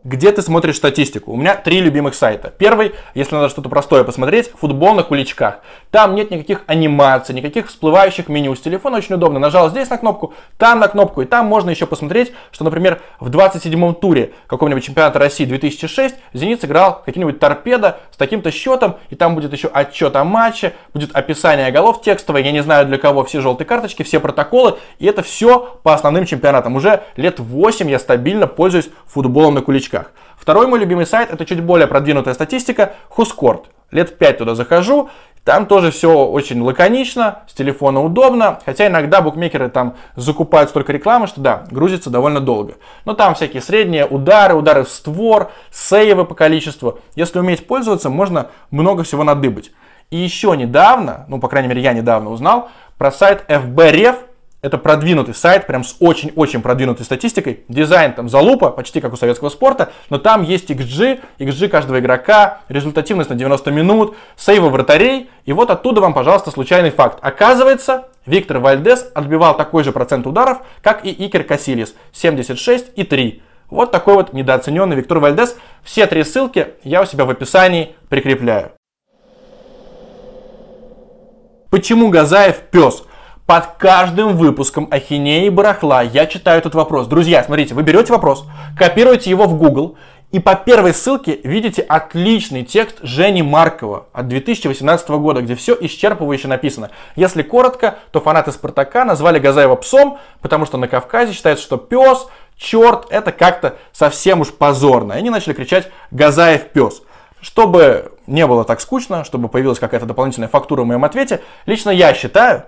Где 0.04 0.32
ты 0.32 0.42
смотришь 0.42 0.78
статистику? 0.78 1.30
У 1.30 1.36
меня 1.36 1.54
три 1.54 1.80
любимых 1.80 2.16
сайта. 2.16 2.50
Первый, 2.50 2.92
если 3.14 3.36
надо 3.36 3.48
что-то 3.48 3.68
простое 3.68 4.02
посмотреть, 4.02 4.50
футбол 4.50 4.94
на 4.94 5.04
куличках. 5.04 5.60
Там 5.92 6.16
нет 6.16 6.32
никаких 6.32 6.62
анимаций, 6.66 7.36
никаких 7.36 7.68
всплывающих 7.68 8.26
меню. 8.26 8.56
С 8.56 8.60
телефона 8.60 8.96
очень 8.96 9.14
удобно. 9.14 9.38
Нажал 9.38 9.70
здесь 9.70 9.90
на 9.90 9.98
кнопку, 9.98 10.34
там 10.58 10.80
на 10.80 10.88
кнопку. 10.88 11.22
И 11.22 11.24
там 11.24 11.46
можно 11.46 11.70
еще 11.70 11.86
посмотреть, 11.86 12.32
что, 12.50 12.64
например, 12.64 13.00
в 13.20 13.28
27-м 13.28 13.94
туре 13.94 14.32
какого-нибудь 14.48 14.82
чемпионата 14.82 15.20
России 15.20 15.44
2006 15.44 16.16
«Зенит» 16.32 16.60
сыграл 16.60 17.00
каким-нибудь 17.04 17.38
торпедо 17.38 18.00
с 18.10 18.16
таким-то 18.16 18.50
счетом. 18.50 18.96
И 19.10 19.14
там 19.14 19.36
будет 19.36 19.52
еще 19.52 19.68
отчет 19.68 20.16
о 20.16 20.24
матче, 20.24 20.72
будет 20.94 21.14
описание 21.14 21.70
голов 21.70 22.02
текстовое. 22.02 22.42
Я 22.42 22.50
не 22.50 22.64
знаю 22.64 22.86
для 22.86 22.98
кого 22.98 23.22
все 23.22 23.40
желтые 23.40 23.68
карточки, 23.68 24.02
все 24.02 24.18
протоколы. 24.18 24.78
И 24.98 25.06
это 25.06 25.22
все 25.22 25.78
по 25.84 25.94
основным 25.94 26.26
чемпионатам. 26.26 26.74
Уже 26.74 27.04
лет 27.14 27.38
8 27.38 27.88
я 27.88 28.00
стабильно 28.00 28.48
пользуюсь 28.48 28.90
футболом 29.06 29.54
на 29.54 29.62
куличках 29.62 29.91
новичках. 29.92 30.12
Второй 30.36 30.66
мой 30.66 30.80
любимый 30.80 31.06
сайт, 31.06 31.30
это 31.32 31.44
чуть 31.44 31.62
более 31.62 31.86
продвинутая 31.86 32.34
статистика, 32.34 32.94
Хускорт. 33.08 33.66
Лет 33.90 34.18
5 34.18 34.38
туда 34.38 34.54
захожу, 34.54 35.10
там 35.44 35.66
тоже 35.66 35.90
все 35.90 36.24
очень 36.24 36.62
лаконично, 36.62 37.40
с 37.46 37.52
телефона 37.52 38.02
удобно, 38.02 38.58
хотя 38.64 38.86
иногда 38.86 39.20
букмекеры 39.20 39.68
там 39.68 39.96
закупают 40.16 40.70
столько 40.70 40.92
рекламы, 40.92 41.26
что 41.26 41.40
да, 41.40 41.64
грузится 41.70 42.08
довольно 42.08 42.40
долго. 42.40 42.74
Но 43.04 43.12
там 43.14 43.34
всякие 43.34 43.60
средние 43.60 44.06
удары, 44.06 44.54
удары 44.54 44.84
в 44.84 44.88
створ, 44.88 45.50
сейвы 45.70 46.24
по 46.24 46.34
количеству. 46.34 47.00
Если 47.16 47.38
уметь 47.38 47.66
пользоваться, 47.66 48.08
можно 48.08 48.48
много 48.70 49.02
всего 49.02 49.24
надыбать. 49.24 49.72
И 50.10 50.16
еще 50.16 50.56
недавно, 50.56 51.26
ну, 51.28 51.38
по 51.38 51.48
крайней 51.48 51.68
мере, 51.68 51.82
я 51.82 51.92
недавно 51.92 52.30
узнал 52.30 52.70
про 52.96 53.12
сайт 53.12 53.44
FBREF, 53.48 54.16
это 54.62 54.78
продвинутый 54.78 55.34
сайт, 55.34 55.66
прям 55.66 55.82
с 55.82 55.96
очень-очень 55.98 56.62
продвинутой 56.62 57.04
статистикой. 57.04 57.64
Дизайн 57.68 58.12
там 58.14 58.28
залупа, 58.28 58.70
почти 58.70 59.00
как 59.00 59.12
у 59.12 59.16
советского 59.16 59.48
спорта, 59.48 59.90
но 60.08 60.18
там 60.18 60.42
есть 60.42 60.70
XG, 60.70 61.20
XG 61.40 61.68
каждого 61.68 61.98
игрока, 61.98 62.60
результативность 62.68 63.28
на 63.28 63.34
90 63.34 63.70
минут, 63.72 64.16
сейвы 64.36 64.70
вратарей. 64.70 65.28
И 65.44 65.52
вот 65.52 65.70
оттуда 65.70 66.00
вам, 66.00 66.14
пожалуйста, 66.14 66.52
случайный 66.52 66.90
факт. 66.90 67.18
Оказывается, 67.22 68.08
Виктор 68.24 68.58
Вальдес 68.58 69.10
отбивал 69.14 69.56
такой 69.56 69.82
же 69.82 69.90
процент 69.90 70.28
ударов, 70.28 70.58
как 70.80 71.04
и 71.04 71.10
Икер 71.10 71.42
Касилис, 71.42 71.96
76,3. 72.14 73.42
Вот 73.68 73.90
такой 73.90 74.14
вот 74.14 74.32
недооцененный 74.32 74.94
Виктор 74.94 75.18
Вальдес. 75.18 75.56
Все 75.82 76.06
три 76.06 76.22
ссылки 76.22 76.74
я 76.84 77.02
у 77.02 77.06
себя 77.06 77.24
в 77.24 77.30
описании 77.30 77.96
прикрепляю. 78.08 78.72
Почему 81.68 82.10
Газаев 82.10 82.58
пес? 82.70 83.02
Под 83.46 83.66
каждым 83.76 84.36
выпуском 84.36 84.86
ахинеи 84.90 85.46
и 85.46 85.50
барахла 85.50 86.02
я 86.02 86.26
читаю 86.26 86.58
этот 86.58 86.74
вопрос. 86.74 87.08
Друзья, 87.08 87.42
смотрите, 87.42 87.74
вы 87.74 87.82
берете 87.82 88.12
вопрос, 88.12 88.46
копируете 88.78 89.30
его 89.30 89.46
в 89.46 89.58
Google, 89.58 89.96
и 90.30 90.38
по 90.38 90.54
первой 90.54 90.94
ссылке 90.94 91.40
видите 91.42 91.82
отличный 91.82 92.62
текст 92.62 92.98
Жени 93.02 93.42
Маркова 93.42 94.06
от 94.12 94.28
2018 94.28 95.08
года, 95.10 95.42
где 95.42 95.56
все 95.56 95.74
исчерпывающе 95.74 96.46
написано. 96.46 96.90
Если 97.16 97.42
коротко, 97.42 97.96
то 98.12 98.20
фанаты 98.20 98.52
Спартака 98.52 99.04
назвали 99.04 99.40
Газаева 99.40 99.74
псом, 99.74 100.18
потому 100.40 100.64
что 100.64 100.78
на 100.78 100.86
Кавказе 100.86 101.32
считается, 101.32 101.64
что 101.64 101.78
пес, 101.78 102.28
черт, 102.56 103.08
это 103.10 103.32
как-то 103.32 103.76
совсем 103.92 104.40
уж 104.40 104.52
позорно. 104.52 105.14
И 105.14 105.16
они 105.16 105.30
начали 105.30 105.52
кричать 105.52 105.90
«Газаев 106.12 106.68
пес». 106.68 107.02
Чтобы 107.40 108.12
не 108.28 108.46
было 108.46 108.64
так 108.64 108.80
скучно, 108.80 109.24
чтобы 109.24 109.48
появилась 109.48 109.80
какая-то 109.80 110.06
дополнительная 110.06 110.48
фактура 110.48 110.82
в 110.82 110.86
моем 110.86 111.04
ответе, 111.04 111.42
лично 111.66 111.90
я 111.90 112.14
считаю, 112.14 112.66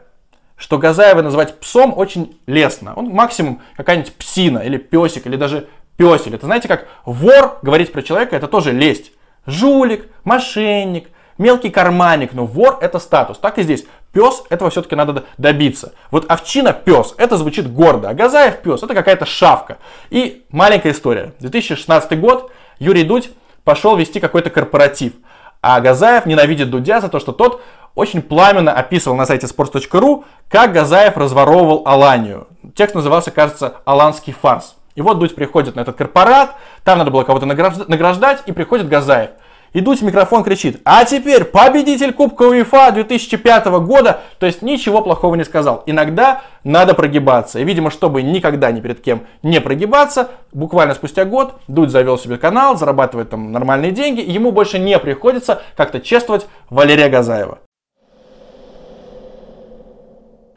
что 0.57 0.79
Газаева 0.79 1.23
называть 1.23 1.59
псом 1.59 1.97
очень 1.97 2.39
лестно. 2.47 2.95
Он 2.95 3.07
максимум 3.09 3.61
какая-нибудь 3.77 4.15
псина 4.15 4.59
или 4.59 4.77
песик, 4.77 5.27
или 5.27 5.37
даже 5.37 5.69
песель. 5.97 6.35
Это 6.35 6.47
знаете, 6.47 6.69
как 6.69 6.87
вор 7.05 7.59
говорить 7.63 7.93
про 7.93 8.03
человека, 8.03 8.37
это 8.37 8.49
тоже 8.49 8.73
лесть. 8.73 9.13
Жулик, 9.47 10.09
мошенник, 10.25 11.09
мелкий 11.39 11.71
карманник, 11.71 12.33
но 12.33 12.47
вор 12.47 12.79
это 12.81 12.99
статус. 12.99 13.39
Так 13.39 13.59
и 13.59 13.63
здесь. 13.63 13.85
Пес, 14.13 14.45
этого 14.49 14.71
все-таки 14.71 14.95
надо 14.95 15.25
добиться. 15.39 15.93
Вот 16.13 16.27
овчина 16.31 16.73
пес, 16.73 17.15
это 17.19 17.37
звучит 17.37 17.73
гордо, 17.73 18.11
а 18.11 18.15
Газаев 18.15 18.59
пес, 18.59 18.81
это 18.81 18.95
какая-то 18.95 19.27
шавка. 19.27 19.79
И 20.09 20.45
маленькая 20.51 20.93
история. 20.93 21.33
2016 21.41 22.21
год, 22.21 22.53
Юрий 22.79 23.03
Дудь 23.03 23.31
пошел 23.65 23.97
вести 23.97 24.21
какой-то 24.21 24.51
корпоратив. 24.51 25.15
А 25.63 25.81
Газаев 25.81 26.27
ненавидит 26.27 26.71
Дудя 26.71 27.01
за 27.01 27.09
то, 27.09 27.19
что 27.19 27.33
тот 27.33 27.61
очень 27.95 28.23
пламенно 28.23 28.73
описывал 28.73 29.17
на 29.17 29.27
сайте 29.27 29.47
sports.ru, 29.47 30.25
как 30.49 30.73
Газаев 30.73 31.17
разворовывал 31.17 31.83
Аланию. 31.87 32.49
Текст 32.75 32.95
назывался, 32.95 33.31
кажется, 33.31 33.77
«Аланский 33.85 34.33
фарс». 34.33 34.77
И 34.95 35.03
вот 35.03 35.19
Дудь 35.19 35.35
приходит 35.35 35.75
на 35.75 35.81
этот 35.81 35.97
корпорат, 35.97 36.55
там 36.85 36.99
надо 36.99 37.11
было 37.11 37.25
кого-то 37.25 37.47
награждать, 37.47 38.43
и 38.47 38.53
приходит 38.53 38.89
Газаев. 38.89 39.31
И 39.73 39.81
Дудь 39.81 40.03
в 40.03 40.05
микрофон 40.05 40.45
кричит, 40.45 40.81
а 40.85 41.05
теперь 41.05 41.43
победитель 41.43 42.13
Кубка 42.13 42.45
УЕФА 42.45 42.93
2005 42.93 43.67
года, 43.81 44.21
то 44.39 44.47
есть 44.47 44.63
ничего 44.63 45.03
плохого 45.03 45.35
не 45.35 45.43
сказал. 45.43 45.83
Иногда 45.87 46.43
надо 46.63 46.95
прогибаться. 46.95 47.59
И, 47.59 47.65
видимо, 47.65 47.91
чтобы 47.91 48.23
никогда 48.23 48.71
ни 48.71 48.81
перед 48.81 49.01
кем 49.01 49.27
не 49.43 49.61
прогибаться, 49.61 50.31
буквально 50.53 50.95
спустя 50.95 51.25
год 51.25 51.55
Дудь 51.67 51.91
завел 51.91 52.17
себе 52.19 52.39
канал, 52.39 52.77
зарабатывает 52.77 53.31
там 53.31 53.51
нормальные 53.51 53.91
деньги, 53.91 54.21
и 54.21 54.31
ему 54.31 54.53
больше 54.53 54.79
не 54.79 54.97
приходится 55.01 55.63
как-то 55.77 55.99
чествовать 55.99 56.47
Валерия 56.71 57.09
Газаева. 57.09 57.59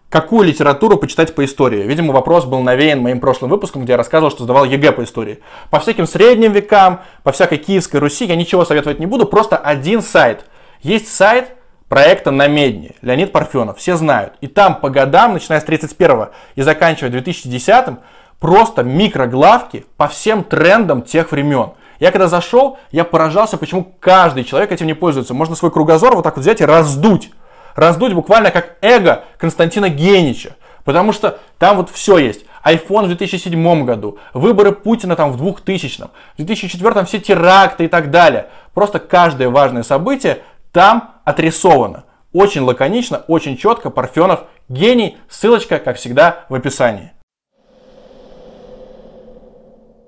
Какую 0.09 0.47
литературу 0.47 0.97
почитать 0.97 1.35
по 1.35 1.43
истории? 1.43 1.83
Видимо, 1.83 2.13
вопрос 2.13 2.45
был 2.45 2.61
навеян 2.61 3.01
моим 3.01 3.19
прошлым 3.19 3.51
выпуском, 3.51 3.83
где 3.83 3.91
я 3.93 3.97
рассказывал, 3.97 4.31
что 4.31 4.45
сдавал 4.45 4.63
ЕГЭ 4.63 4.93
по 4.93 5.03
истории. 5.03 5.39
По 5.69 5.81
всяким 5.81 6.07
средним 6.07 6.53
векам, 6.53 7.01
по 7.23 7.33
всякой 7.33 7.57
Киевской 7.57 7.97
Руси 7.97 8.23
я 8.23 8.37
ничего 8.37 8.63
советовать 8.63 8.99
не 8.99 9.05
буду, 9.05 9.25
просто 9.25 9.57
один 9.57 10.01
сайт. 10.01 10.45
Есть 10.81 11.13
сайт 11.13 11.57
проекта 11.89 12.31
Намедни, 12.31 12.95
Леонид 13.01 13.33
Парфенов, 13.33 13.79
все 13.79 13.97
знают. 13.97 14.35
И 14.39 14.47
там 14.47 14.79
по 14.79 14.89
годам, 14.89 15.33
начиная 15.33 15.59
с 15.59 15.65
31 15.65 16.27
и 16.55 16.61
заканчивая 16.61 17.11
2010, 17.11 17.97
просто 18.39 18.83
микроглавки 18.83 19.85
по 19.97 20.07
всем 20.07 20.45
трендам 20.45 21.01
тех 21.01 21.33
времен. 21.33 21.71
Я 21.99 22.11
когда 22.11 22.29
зашел, 22.29 22.77
я 22.91 23.03
поражался, 23.03 23.57
почему 23.57 23.91
каждый 23.99 24.45
человек 24.45 24.71
этим 24.71 24.85
не 24.87 24.93
пользуется. 24.93 25.33
Можно 25.33 25.55
свой 25.55 25.71
кругозор 25.71 26.15
вот 26.15 26.21
так 26.21 26.37
вот 26.37 26.43
взять 26.43 26.61
и 26.61 26.65
раздуть 26.65 27.31
раздуть 27.77 28.13
буквально 28.13 28.51
как 28.51 28.75
эго 28.81 29.23
Константина 29.37 29.87
Генича. 29.87 30.57
Потому 30.83 31.13
что 31.13 31.39
там 31.59 31.77
вот 31.77 31.89
все 31.89 32.17
есть. 32.17 32.45
iPhone 32.65 33.03
в 33.03 33.07
2007 33.07 33.85
году, 33.85 34.17
выборы 34.33 34.73
Путина 34.73 35.15
там 35.15 35.31
в 35.31 35.37
2000, 35.37 36.03
в 36.03 36.09
2004 36.37 37.05
все 37.05 37.19
теракты 37.19 37.85
и 37.85 37.87
так 37.87 38.11
далее. 38.11 38.47
Просто 38.73 38.99
каждое 38.99 39.49
важное 39.49 39.83
событие 39.83 40.39
там 40.71 41.15
отрисовано. 41.23 42.03
Очень 42.33 42.61
лаконично, 42.61 43.23
очень 43.27 43.57
четко. 43.57 43.89
Парфенов 43.89 44.41
гений. 44.69 45.17
Ссылочка, 45.29 45.79
как 45.79 45.97
всегда, 45.97 46.45
в 46.49 46.55
описании. 46.55 47.11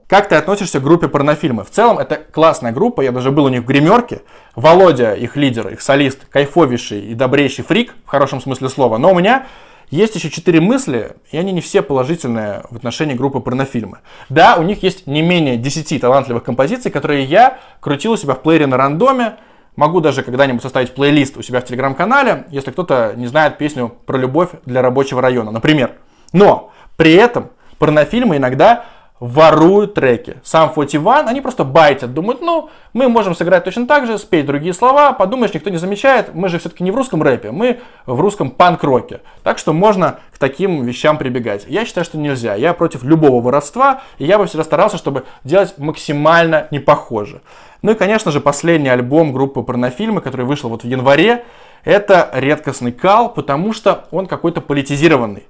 Как 0.10 0.28
ты 0.28 0.36
относишься 0.36 0.80
к 0.80 0.84
группе 0.84 1.08
порнофильмы? 1.08 1.64
В 1.64 1.70
целом, 1.70 2.00
это 2.00 2.16
классная 2.16 2.72
группа, 2.72 3.02
я 3.02 3.12
даже 3.12 3.30
был 3.30 3.46
у 3.46 3.50
них 3.50 3.62
в 3.62 3.66
гримерке. 3.66 4.24
Володя, 4.56 5.14
их 5.14 5.36
лидер, 5.36 5.68
их 5.68 5.82
солист, 5.82 6.26
кайфовейший 6.32 7.12
и 7.12 7.14
добрейший 7.14 7.64
фрик, 7.64 7.94
в 8.06 8.10
хорошем 8.10 8.42
смысле 8.42 8.70
слова. 8.70 8.98
Но 8.98 9.12
у 9.12 9.16
меня 9.16 9.46
есть 9.92 10.16
еще 10.16 10.32
четыре 10.32 10.62
мысли, 10.62 11.16
и 11.30 11.38
они 11.38 11.52
не 11.52 11.62
все 11.62 11.84
положительные 11.84 12.64
в 12.72 12.76
отношении 12.76 13.14
группы 13.14 13.40
порнофильмы. 13.40 14.00
Да, 14.30 14.56
у 14.56 14.64
них 14.64 14.82
есть 14.82 15.06
не 15.06 15.22
менее 15.22 15.58
10 15.58 16.02
талантливых 16.02 16.44
композиций, 16.44 16.90
которые 16.90 17.24
я 17.26 17.60
крутил 17.80 18.14
у 18.14 18.18
себя 18.18 18.34
в 18.34 18.42
плеере 18.42 18.66
на 18.66 18.78
рандоме. 18.78 19.36
Могу 19.76 20.02
даже 20.02 20.24
когда-нибудь 20.24 20.64
составить 20.64 20.96
плейлист 20.96 21.38
у 21.38 21.44
себя 21.44 21.62
в 21.62 21.66
телеграм-канале, 21.66 22.46
если 22.50 22.72
кто-то 22.72 23.14
не 23.16 23.28
знает 23.28 23.60
песню 23.60 23.94
про 24.08 24.18
любовь 24.18 24.50
для 24.66 24.82
рабочего 24.82 25.22
района, 25.22 25.52
например. 25.52 25.98
Но 26.34 26.72
при 26.98 27.14
этом 27.14 27.52
порнофильмы 27.78 28.38
иногда 28.38 28.86
воруют 29.20 29.96
треки. 29.96 30.38
Сам 30.44 30.72
41, 30.74 31.28
они 31.28 31.42
просто 31.42 31.64
байтят, 31.64 32.14
думают, 32.14 32.42
ну, 32.42 32.70
мы 32.94 33.10
можем 33.10 33.36
сыграть 33.36 33.64
точно 33.64 33.86
так 33.86 34.08
же, 34.08 34.18
спеть 34.18 34.46
другие 34.46 34.74
слова, 34.74 35.14
подумаешь, 35.14 35.54
никто 35.54 35.70
не 35.70 35.78
замечает, 35.78 36.34
мы 36.34 36.50
же 36.50 36.60
все-таки 36.60 36.84
не 36.84 36.92
в 36.92 36.96
русском 36.96 37.22
рэпе, 37.22 37.52
мы 37.52 37.80
в 38.06 38.20
русском 38.20 38.50
панк-роке. 38.50 39.22
Так 39.44 39.58
что 39.58 39.74
можно 39.74 40.20
к 40.34 40.38
таким 40.38 40.84
вещам 40.84 41.18
прибегать. 41.18 41.66
Я 41.68 41.86
считаю, 41.86 42.06
что 42.06 42.18
нельзя. 42.18 42.56
Я 42.56 42.74
против 42.74 43.04
любого 43.04 43.42
воровства, 43.42 44.02
и 44.18 44.26
я 44.26 44.38
бы 44.38 44.46
всегда 44.46 44.64
старался, 44.64 44.98
чтобы 44.98 45.26
делать 45.44 45.78
максимально 45.78 46.68
не 46.72 46.80
похоже. 46.80 47.42
Ну 47.82 47.92
и, 47.92 47.96
конечно 47.96 48.32
же, 48.32 48.42
последний 48.42 48.90
альбом 48.90 49.32
группы 49.34 49.62
порнофильмы, 49.64 50.22
который 50.22 50.46
вышел 50.46 50.70
вот 50.70 50.84
в 50.84 50.88
январе, 50.88 51.46
это 51.86 52.30
редкостный 52.34 52.92
кал, 52.92 53.34
потому 53.34 53.74
что 53.74 54.06
он 54.12 54.28
какой-то 54.28 54.60
политизированный. 54.60 55.48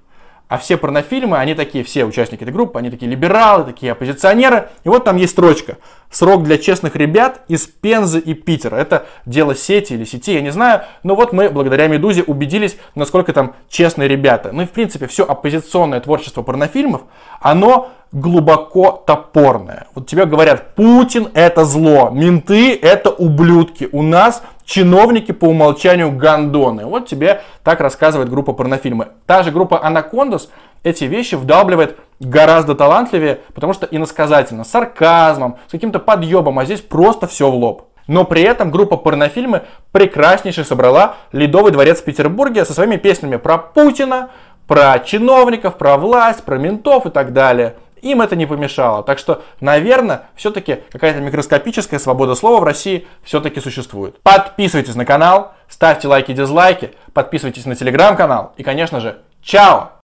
А 0.49 0.57
все 0.57 0.77
порнофильмы, 0.77 1.38
они 1.38 1.53
такие, 1.53 1.83
все 1.83 2.05
участники 2.05 2.41
этой 2.41 2.51
группы, 2.51 2.79
они 2.79 2.89
такие 2.89 3.09
либералы, 3.09 3.65
такие 3.65 3.91
оппозиционеры. 3.91 4.69
И 4.83 4.89
вот 4.89 5.03
там 5.05 5.15
есть 5.15 5.33
строчка. 5.33 5.77
Срок 6.09 6.41
для 6.41 6.57
честных 6.57 6.95
ребят 6.95 7.41
из 7.47 7.67
Пензы 7.67 8.17
и 8.17 8.33
Питера. 8.33 8.75
Это 8.75 9.05
дело 9.27 9.53
сети 9.53 9.93
или 9.93 10.05
сети, 10.05 10.33
я 10.33 10.41
не 10.41 10.49
знаю. 10.49 10.81
Но 11.03 11.13
вот 11.13 11.33
мы 11.33 11.51
благодаря 11.51 11.88
Медузе 11.88 12.23
убедились, 12.23 12.77
насколько 12.95 13.31
там 13.31 13.53
честные 13.69 14.09
ребята. 14.09 14.49
Ну 14.51 14.63
и 14.63 14.65
в 14.65 14.71
принципе 14.71 15.05
все 15.05 15.23
оппозиционное 15.23 15.99
творчество 15.99 16.41
порнофильмов, 16.41 17.03
оно 17.39 17.91
глубоко 18.12 19.03
топорное. 19.05 19.85
Вот 19.93 20.07
тебе 20.07 20.25
говорят, 20.25 20.73
Путин 20.73 21.29
это 21.35 21.63
зло, 21.63 22.09
менты 22.09 22.75
это 22.75 23.12
ублюдки. 23.12 23.88
У 23.91 24.01
нас 24.01 24.41
чиновники 24.69 25.32
по 25.32 25.45
умолчанию 25.45 26.12
гандоны. 26.12 26.86
Вот 26.86 27.08
тебе 27.08 27.41
так 27.63 27.82
рассказывает 27.82 28.29
группа 28.29 28.53
порнофильмы. 28.53 29.08
Та 29.25 29.41
же 29.41 29.51
группа 29.51 29.84
Анакондас 29.84 30.49
эти 30.84 31.05
вещи 31.05 31.34
вдалбливает 31.34 31.97
гораздо 32.19 32.75
талантливее, 32.75 33.39
потому 33.55 33.73
что 33.73 33.88
иносказательно, 33.88 34.63
с 34.63 34.69
сарказмом, 34.69 35.58
с 35.67 35.71
каким-то 35.71 35.97
подъебом, 35.97 36.60
а 36.60 36.65
здесь 36.65 36.82
просто 36.82 37.25
все 37.25 37.49
в 37.49 37.55
лоб. 37.55 37.88
Но 38.05 38.25
при 38.25 38.43
этом 38.43 38.69
группа 38.69 38.95
порнофильмы 38.95 39.63
прекраснейше 39.91 40.63
собрала 40.63 41.15
Ледовый 41.32 41.71
дворец 41.71 42.01
в 42.01 42.03
Петербурге 42.03 42.63
со 42.63 42.73
своими 42.73 42.97
песнями 42.97 43.38
про 43.38 43.58
Путина, 43.58 44.29
про 44.67 44.99
чиновников, 44.99 45.77
про 45.77 45.97
власть, 45.97 46.43
про 46.43 46.60
ментов 46.60 47.08
и 47.08 47.10
так 47.10 47.34
далее. 47.34 47.75
Им 48.01 48.21
это 48.21 48.35
не 48.35 48.45
помешало. 48.45 49.03
Так 49.03 49.19
что, 49.19 49.43
наверное, 49.59 50.29
все-таки 50.35 50.79
какая-то 50.91 51.19
микроскопическая 51.19 51.99
свобода 51.99 52.35
слова 52.35 52.59
в 52.59 52.63
России 52.63 53.07
все-таки 53.23 53.59
существует. 53.59 54.19
Подписывайтесь 54.21 54.95
на 54.95 55.05
канал, 55.05 55.53
ставьте 55.67 56.07
лайки, 56.07 56.33
дизлайки, 56.33 56.91
подписывайтесь 57.13 57.65
на 57.65 57.75
телеграм-канал 57.75 58.53
и, 58.57 58.63
конечно 58.63 58.99
же, 58.99 59.19
чао! 59.41 59.98